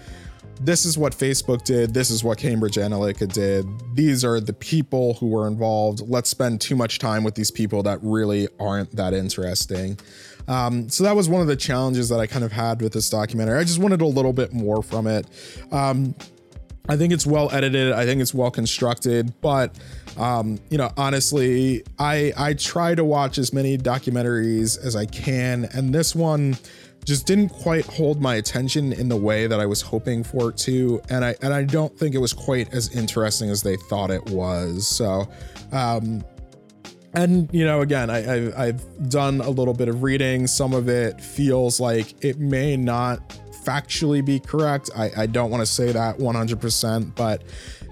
this 0.61 0.85
is 0.85 0.97
what 0.97 1.13
Facebook 1.13 1.63
did. 1.63 1.93
This 1.93 2.09
is 2.09 2.23
what 2.23 2.37
Cambridge 2.37 2.75
Analytica 2.75 3.31
did. 3.31 3.65
These 3.93 4.23
are 4.23 4.39
the 4.39 4.53
people 4.53 5.15
who 5.15 5.27
were 5.27 5.47
involved. 5.47 6.01
Let's 6.07 6.29
spend 6.29 6.61
too 6.61 6.75
much 6.75 6.99
time 6.99 7.23
with 7.23 7.35
these 7.35 7.51
people 7.51 7.83
that 7.83 7.99
really 8.01 8.47
aren't 8.59 8.95
that 8.95 9.13
interesting. 9.13 9.99
Um, 10.47 10.89
so 10.89 11.03
that 11.03 11.15
was 11.15 11.27
one 11.27 11.41
of 11.41 11.47
the 11.47 11.55
challenges 11.55 12.10
that 12.10 12.19
I 12.19 12.27
kind 12.27 12.43
of 12.43 12.51
had 12.51 12.81
with 12.81 12.93
this 12.93 13.10
documentary. 13.10 13.60
I 13.60 13.63
just 13.63 13.79
wanted 13.79 14.01
a 14.01 14.05
little 14.05 14.34
bit 14.34 14.53
more 14.53 14.84
from 14.84 15.08
it. 15.08 15.25
Um, 15.71 16.15
I 16.88 16.97
think 16.97 17.13
it's 17.13 17.25
well 17.25 17.49
edited. 17.51 17.93
I 17.93 18.05
think 18.05 18.21
it's 18.21 18.34
well 18.34 18.51
constructed, 18.51 19.34
but 19.41 19.75
um, 20.17 20.60
you 20.69 20.77
know, 20.77 20.91
honestly, 20.97 21.84
I 21.97 22.31
I 22.38 22.53
try 22.53 22.95
to 22.95 23.03
watch 23.03 23.38
as 23.38 23.53
many 23.53 23.77
documentaries 23.77 24.77
as 24.84 24.95
I 24.95 25.05
can, 25.05 25.67
and 25.73 25.93
this 25.93 26.15
one 26.15 26.58
just 27.05 27.27
didn't 27.27 27.49
quite 27.49 27.86
hold 27.86 28.21
my 28.21 28.36
attention 28.36 28.91
in 28.91 29.10
the 29.10 29.15
way 29.15 29.45
that 29.45 29.60
I 29.60 29.65
was 29.65 29.81
hoping 29.81 30.23
for 30.23 30.49
it 30.49 30.58
to, 30.58 31.01
and 31.10 31.25
I 31.25 31.36
and 31.41 31.53
I 31.53 31.63
don't 31.63 31.97
think 31.97 32.15
it 32.15 32.19
was 32.19 32.34
quite 32.34 32.73
as 32.73 32.95
interesting 32.95 33.49
as 33.49 33.63
they 33.63 33.77
thought 33.89 34.12
it 34.12 34.25
was. 34.29 34.88
So, 34.88 35.27
um, 35.71 36.23
and 37.15 37.49
you 37.51 37.65
know, 37.65 37.82
again, 37.82 38.10
I, 38.10 38.47
I 38.47 38.67
I've 38.67 39.10
done 39.10 39.41
a 39.41 39.49
little 39.49 39.73
bit 39.73 39.88
of 39.88 40.04
reading. 40.04 40.47
Some 40.47 40.73
of 40.73 40.89
it 40.89 41.21
feels 41.21 41.80
like 41.80 42.23
it 42.23 42.39
may 42.39 42.78
not 42.78 43.39
factually 43.65 44.23
be 44.23 44.39
correct. 44.39 44.89
I, 44.95 45.12
I 45.17 45.25
don't 45.25 45.49
want 45.49 45.62
to 45.62 45.65
say 45.65 45.91
that 45.91 46.17
100%, 46.19 47.15
but 47.15 47.41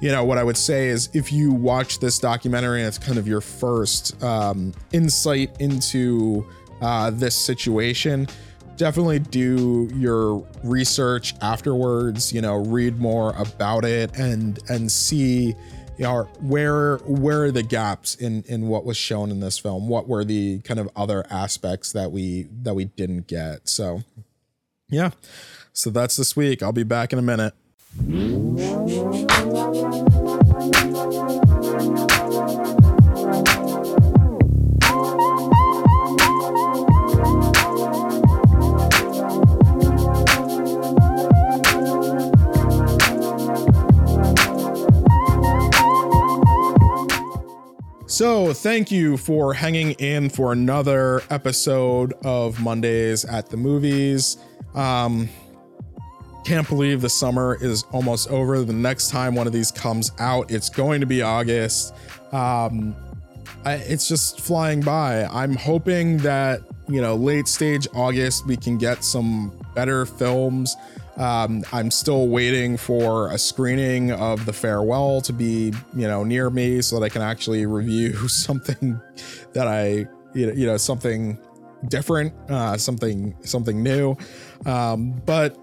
you 0.02 0.12
know, 0.12 0.24
what 0.24 0.38
I 0.38 0.44
would 0.44 0.58
say 0.58 0.90
is 0.90 1.10
if 1.14 1.32
you 1.32 1.52
watch 1.52 2.00
this 2.00 2.20
documentary 2.20 2.80
and 2.80 2.88
it's 2.88 3.00
kind 3.00 3.18
of 3.18 3.28
your 3.28 3.42
first 3.42 4.22
um, 4.24 4.74
insight 4.92 5.60
into 5.60 6.46
uh, 6.82 7.10
this 7.10 7.36
situation, 7.36 8.28
definitely 8.76 9.20
do 9.20 9.90
your 9.96 10.46
research 10.64 11.34
afterwards, 11.42 12.34
you 12.34 12.42
know, 12.42 12.58
read 12.58 13.00
more 13.00 13.34
about 13.38 13.86
it 13.86 14.16
and, 14.18 14.60
and 14.70 14.92
see, 14.92 15.56
know, 16.00 16.24
where 16.42 16.98
where 16.98 17.44
are 17.44 17.52
the 17.52 17.64
gaps 17.64 18.16
in 18.16 18.44
in 18.48 18.68
what 18.68 18.86
was 18.86 18.98
shown 18.98 19.30
in 19.30 19.40
this 19.40 19.60
film 19.60 19.88
what 19.88 20.08
were 20.08 20.26
the 20.26 20.60
kind 20.60 20.80
of 20.80 20.90
other 20.96 21.26
aspects 21.30 21.92
that 21.92 22.12
we 22.12 22.48
that 22.64 22.74
we 22.74 22.86
didn't 22.86 23.28
get 23.28 23.70
so 23.70 24.04
yeah 24.90 25.12
so 25.74 25.90
that's 25.90 26.16
this 26.16 26.36
week. 26.36 26.62
I'll 26.62 26.72
be 26.72 26.84
back 26.84 27.12
in 27.12 27.20
a 27.20 27.24
minute. 27.24 27.54
So, 48.14 48.54
thank 48.54 48.92
you 48.92 49.18
for 49.18 49.56
hanging 49.56 49.94
in 49.94 50.30
for 50.30 50.52
another 50.52 51.24
episode 51.32 52.14
of 52.24 52.62
Mondays 52.62 53.26
at 53.26 53.50
the 53.50 53.58
Movies. 53.58 54.38
Um, 54.76 55.28
can't 56.46 56.70
believe 56.70 57.02
the 57.02 57.10
summer 57.10 57.58
is 57.60 57.86
almost 57.92 58.30
over. 58.30 58.64
The 58.64 58.72
next 58.72 59.10
time 59.10 59.34
one 59.34 59.48
of 59.48 59.52
these 59.52 59.72
comes 59.72 60.12
out, 60.20 60.52
it's 60.52 60.70
going 60.70 61.02
to 61.02 61.08
be 61.08 61.24
August. 61.24 61.96
Um, 62.32 62.96
I, 63.66 63.78
it's 63.78 64.08
just 64.08 64.40
flying 64.40 64.82
by. 64.82 65.26
I'm 65.26 65.56
hoping 65.56 66.18
that, 66.18 66.62
you 66.88 67.02
know, 67.02 67.16
late 67.16 67.48
stage 67.48 67.88
August, 67.96 68.46
we 68.46 68.58
can 68.58 68.78
get 68.78 69.04
some 69.04 69.52
better 69.74 70.06
films. 70.06 70.78
Um, 71.18 71.64
I'm 71.72 71.92
still 71.92 72.28
waiting 72.28 72.76
for 72.78 73.30
a 73.30 73.38
screening 73.38 74.12
of 74.12 74.46
The 74.46 74.54
Farewell 74.54 75.22
to 75.22 75.34
be, 75.34 75.74
you 75.96 76.08
know, 76.08 76.24
near 76.24 76.50
me 76.50 76.82
so 76.82 77.00
that 77.00 77.06
I 77.06 77.10
can 77.10 77.22
actually 77.22 77.66
review 77.68 78.28
something 78.28 79.00
that 79.54 79.68
I, 79.68 80.08
you 80.34 80.66
know, 80.66 80.78
something 80.78 81.38
different, 81.88 82.34
uh, 82.50 82.78
something 82.78 83.36
something 83.44 83.84
new. 83.84 84.16
Um, 84.66 85.22
but 85.26 85.58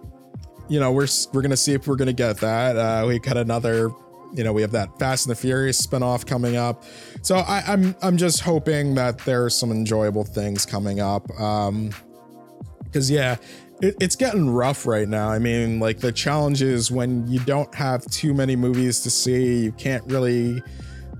you 0.68 0.78
know, 0.78 0.92
we're 0.92 1.08
we're 1.32 1.42
gonna 1.42 1.56
see 1.56 1.72
if 1.72 1.88
we're 1.88 1.96
gonna 1.96 2.12
get 2.12 2.38
that. 2.38 2.76
Uh, 2.76 3.04
we 3.08 3.18
got 3.18 3.36
another, 3.36 3.90
you 4.32 4.44
know, 4.44 4.52
we 4.52 4.62
have 4.62 4.70
that 4.72 4.98
Fast 4.98 5.26
and 5.26 5.32
the 5.32 5.40
Furious 5.40 5.84
spinoff 5.84 6.24
coming 6.24 6.56
up. 6.56 6.84
So 7.22 7.36
I, 7.36 7.64
I'm 7.66 7.96
I'm 8.02 8.16
just 8.16 8.40
hoping 8.40 8.94
that 8.94 9.18
there's 9.18 9.56
some 9.56 9.72
enjoyable 9.72 10.24
things 10.24 10.64
coming 10.64 11.00
up. 11.00 11.28
Um, 11.40 11.90
because 12.84 13.10
yeah, 13.10 13.36
it, 13.80 13.96
it's 14.00 14.16
getting 14.16 14.50
rough 14.50 14.86
right 14.86 15.08
now. 15.08 15.30
I 15.30 15.38
mean, 15.38 15.80
like 15.80 15.98
the 15.98 16.12
challenge 16.12 16.62
is 16.62 16.90
when 16.90 17.26
you 17.28 17.40
don't 17.40 17.74
have 17.74 18.04
too 18.06 18.34
many 18.34 18.56
movies 18.56 19.00
to 19.00 19.10
see, 19.10 19.58
you 19.64 19.72
can't 19.72 20.04
really 20.06 20.62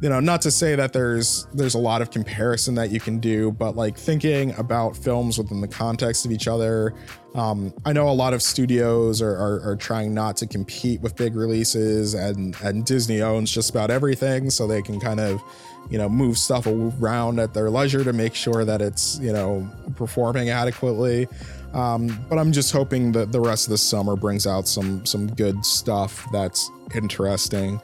you 0.01 0.09
know 0.09 0.19
not 0.19 0.41
to 0.43 0.51
say 0.51 0.75
that 0.75 0.93
there's 0.93 1.47
there's 1.53 1.75
a 1.75 1.79
lot 1.79 2.01
of 2.01 2.11
comparison 2.11 2.75
that 2.75 2.91
you 2.91 2.99
can 2.99 3.19
do 3.19 3.53
but 3.53 3.77
like 3.77 3.97
thinking 3.97 4.55
about 4.59 4.97
films 4.97 5.37
within 5.37 5.61
the 5.61 5.69
context 5.69 6.25
of 6.25 6.33
each 6.33 6.49
other 6.49 6.95
um, 7.35 7.73
i 7.85 7.93
know 7.93 8.09
a 8.09 8.11
lot 8.11 8.33
of 8.33 8.43
studios 8.43 9.21
are, 9.21 9.37
are, 9.37 9.61
are 9.61 9.77
trying 9.77 10.15
not 10.15 10.37
to 10.39 10.47
compete 10.47 11.01
with 11.03 11.15
big 11.17 11.37
releases 11.37 12.15
and 12.15 12.57
and 12.63 12.87
disney 12.87 13.21
owns 13.21 13.53
just 13.53 13.71
about 13.71 13.91
everything 13.91 14.49
so 14.49 14.67
they 14.67 14.81
can 14.81 14.99
kind 14.99 15.21
of 15.21 15.43
you 15.91 15.99
know 15.99 16.09
move 16.09 16.39
stuff 16.39 16.67
around 16.67 17.39
at 17.39 17.53
their 17.53 17.69
leisure 17.69 18.03
to 18.03 18.13
make 18.13 18.35
sure 18.35 18.65
that 18.65 18.81
it's 18.81 19.19
you 19.19 19.33
know 19.33 19.69
performing 19.97 20.49
adequately 20.49 21.29
um, 21.75 22.25
but 22.29 22.39
i'm 22.39 22.53
just 22.53 22.73
hoping 22.73 23.13
that 23.13 23.33
the 23.33 23.41
rest 23.41 23.67
of 23.67 23.71
the 23.71 23.79
summer 23.79 24.17
brings 24.17 24.47
out 24.47 24.67
some 24.67 25.05
some 25.05 25.27
good 25.35 25.65
stuff 25.65 26.27
that's 26.33 26.71
interesting 26.95 27.81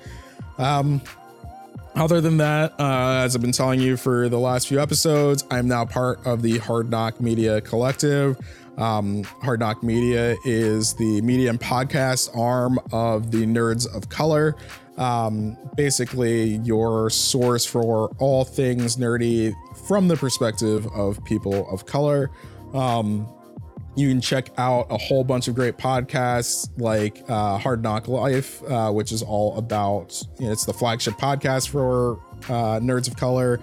um, 0.59 1.03
other 1.97 2.21
than 2.21 2.37
that, 2.37 2.79
uh, 2.79 3.23
as 3.25 3.35
I've 3.35 3.41
been 3.41 3.53
telling 3.53 3.81
you 3.81 3.97
for 3.97 4.29
the 4.29 4.39
last 4.39 4.69
few 4.69 4.79
episodes, 4.79 5.45
I'm 5.51 5.67
now 5.67 5.87
part 5.87 6.25
of 6.27 6.43
the 6.43 6.59
Hard 6.59 6.91
NOC 6.91 7.21
Media 7.21 7.63
Collective. 7.63 8.37
Um, 8.77 9.25
Hard 9.25 9.61
NOC 9.61 9.83
Media 9.83 10.37
is 10.45 10.93
the 10.93 11.23
media 11.23 11.49
and 11.49 11.59
podcast 11.59 12.37
arm 12.37 12.79
of 12.93 13.31
the 13.31 13.47
Nerds 13.47 13.87
of 13.97 14.11
Color. 14.11 14.57
Um, 14.99 15.57
basically, 15.75 16.57
your 16.59 17.09
source 17.09 17.65
for 17.65 18.11
all 18.19 18.45
things 18.45 18.97
nerdy 18.97 19.55
from 19.89 20.09
the 20.09 20.17
perspective 20.17 20.87
of 20.95 21.25
people 21.25 21.67
of 21.71 21.87
color. 21.87 22.31
Um, 22.75 23.27
you 23.97 24.09
can 24.09 24.21
check 24.21 24.51
out 24.59 24.87
a 24.91 24.97
whole 24.97 25.25
bunch 25.25 25.49
of 25.49 25.55
great 25.55 25.79
podcasts 25.79 26.69
like 26.77 27.25
uh, 27.29 27.57
Hard 27.57 27.83
NOC 27.83 28.09
Life, 28.09 28.63
uh, 28.65 28.93
which 28.93 29.11
is 29.11 29.23
all 29.23 29.57
about, 29.57 30.23
you 30.39 30.47
know, 30.47 30.53
it's 30.53 30.67
the 30.67 30.75
flagship 30.75 31.15
podcast 31.15 31.71
for 31.71 32.21
uh, 32.45 32.79
nerds 32.79 33.09
of 33.09 33.17
color. 33.17 33.59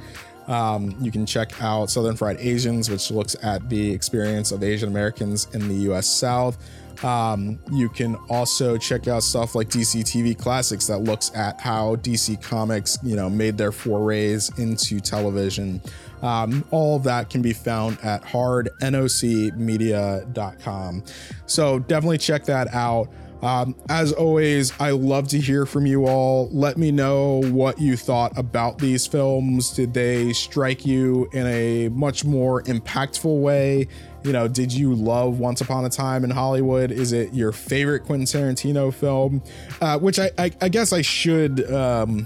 Um, 0.47 0.95
you 0.99 1.11
can 1.11 1.25
check 1.25 1.61
out 1.61 1.89
Southern 1.89 2.17
Fried 2.17 2.37
Asians, 2.39 2.89
which 2.89 3.11
looks 3.11 3.35
at 3.43 3.69
the 3.69 3.91
experience 3.91 4.51
of 4.51 4.63
Asian 4.63 4.89
Americans 4.89 5.47
in 5.53 5.67
the 5.67 5.91
US 5.91 6.07
South. 6.07 6.57
Um, 7.03 7.59
you 7.71 7.89
can 7.89 8.15
also 8.29 8.77
check 8.77 9.07
out 9.07 9.23
stuff 9.23 9.55
like 9.55 9.69
DC 9.69 10.01
TV 10.01 10.37
Classics 10.37 10.87
that 10.87 10.99
looks 10.99 11.31
at 11.35 11.59
how 11.59 11.95
DC 11.97 12.41
Comics, 12.41 12.97
you 13.03 13.15
know, 13.15 13.29
made 13.29 13.57
their 13.57 13.71
forays 13.71 14.51
into 14.57 14.99
television. 14.99 15.81
Um, 16.23 16.65
all 16.71 16.95
of 16.95 17.03
that 17.03 17.29
can 17.29 17.43
be 17.43 17.53
found 17.53 17.99
at 18.01 18.23
hardnocmedia.com. 18.23 21.03
So 21.45 21.79
definitely 21.79 22.17
check 22.17 22.45
that 22.45 22.73
out. 22.73 23.09
Um, 23.43 23.75
as 23.89 24.13
always, 24.13 24.71
I 24.79 24.91
love 24.91 25.27
to 25.29 25.39
hear 25.39 25.65
from 25.65 25.86
you 25.86 26.07
all. 26.07 26.49
Let 26.53 26.77
me 26.77 26.91
know 26.91 27.41
what 27.51 27.77
you 27.77 27.97
thought 27.97 28.31
about 28.38 28.77
these 28.77 29.05
films. 29.05 29.71
Did 29.71 29.93
they 29.93 30.31
strike 30.31 30.86
you 30.86 31.27
in 31.33 31.45
a 31.47 31.89
much 31.89 32.23
more 32.23 32.63
impactful 32.63 33.41
way? 33.41 33.89
You 34.23 34.31
know, 34.31 34.47
did 34.47 34.71
you 34.71 34.93
love 34.93 35.39
Once 35.39 35.59
Upon 35.59 35.83
a 35.83 35.89
Time 35.89 36.23
in 36.23 36.29
Hollywood? 36.29 36.89
Is 36.89 37.12
it 37.12 37.33
your 37.33 37.51
favorite 37.51 38.05
Quentin 38.05 38.25
Tarantino 38.25 38.93
film? 38.93 39.43
Uh, 39.81 39.99
which 39.99 40.19
I, 40.19 40.31
I, 40.38 40.49
I, 40.62 40.69
guess 40.69 40.93
I 40.93 41.01
should, 41.01 41.69
um, 41.69 42.25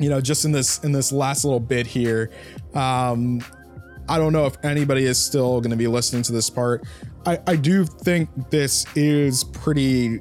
you 0.00 0.08
know, 0.08 0.22
just 0.22 0.46
in 0.46 0.52
this 0.52 0.82
in 0.82 0.92
this 0.92 1.12
last 1.12 1.44
little 1.44 1.60
bit 1.60 1.86
here. 1.86 2.30
Um, 2.74 3.42
I 4.08 4.18
don't 4.18 4.32
know 4.32 4.46
if 4.46 4.56
anybody 4.64 5.04
is 5.04 5.22
still 5.22 5.60
going 5.60 5.70
to 5.70 5.76
be 5.76 5.86
listening 5.86 6.22
to 6.24 6.32
this 6.32 6.50
part. 6.50 6.84
I, 7.24 7.38
I 7.46 7.56
do 7.56 7.84
think 7.84 8.28
this 8.50 8.84
is 8.96 9.44
pretty 9.44 10.20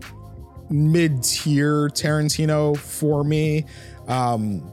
mid 0.69 1.23
tier 1.23 1.89
Tarantino 1.89 2.77
for 2.77 3.23
me. 3.23 3.65
Um, 4.07 4.71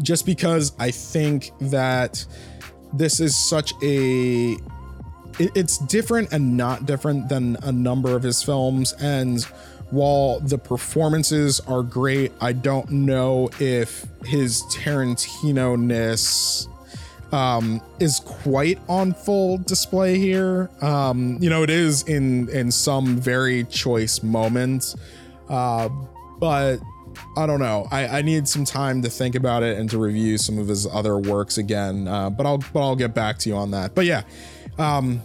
just 0.00 0.24
because 0.24 0.72
I 0.78 0.90
think 0.90 1.50
that 1.60 2.24
this 2.92 3.20
is 3.20 3.36
such 3.36 3.72
a 3.82 4.56
it's 5.38 5.78
different 5.78 6.32
and 6.32 6.56
not 6.56 6.86
different 6.86 7.28
than 7.28 7.56
a 7.62 7.72
number 7.72 8.14
of 8.14 8.22
his 8.22 8.42
films 8.42 8.92
and 9.00 9.44
while 9.90 10.40
the 10.40 10.58
performances 10.58 11.58
are 11.60 11.82
great 11.82 12.32
i 12.42 12.52
don't 12.52 12.90
know 12.90 13.48
if 13.58 14.06
his 14.24 14.62
tarantino 14.64 15.78
ness 15.80 16.68
um, 17.32 17.80
is 17.98 18.20
quite 18.20 18.78
on 18.88 19.14
full 19.14 19.58
display 19.58 20.18
here. 20.18 20.70
Um, 20.82 21.38
you 21.40 21.50
know, 21.50 21.62
it 21.62 21.70
is 21.70 22.02
in 22.02 22.48
in 22.50 22.70
some 22.70 23.16
very 23.16 23.64
choice 23.64 24.22
moments, 24.22 24.94
uh, 25.48 25.88
but 26.38 26.78
I 27.36 27.46
don't 27.46 27.60
know. 27.60 27.88
I, 27.90 28.18
I 28.18 28.22
need 28.22 28.46
some 28.46 28.64
time 28.64 29.02
to 29.02 29.10
think 29.10 29.34
about 29.34 29.62
it 29.62 29.78
and 29.78 29.88
to 29.90 29.98
review 29.98 30.38
some 30.38 30.58
of 30.58 30.68
his 30.68 30.86
other 30.86 31.18
works 31.18 31.58
again. 31.58 32.06
Uh, 32.06 32.30
but 32.30 32.46
I'll 32.46 32.58
but 32.58 32.80
I'll 32.80 32.96
get 32.96 33.14
back 33.14 33.38
to 33.38 33.48
you 33.48 33.56
on 33.56 33.70
that. 33.70 33.94
But 33.94 34.04
yeah, 34.04 34.22
um, 34.78 35.22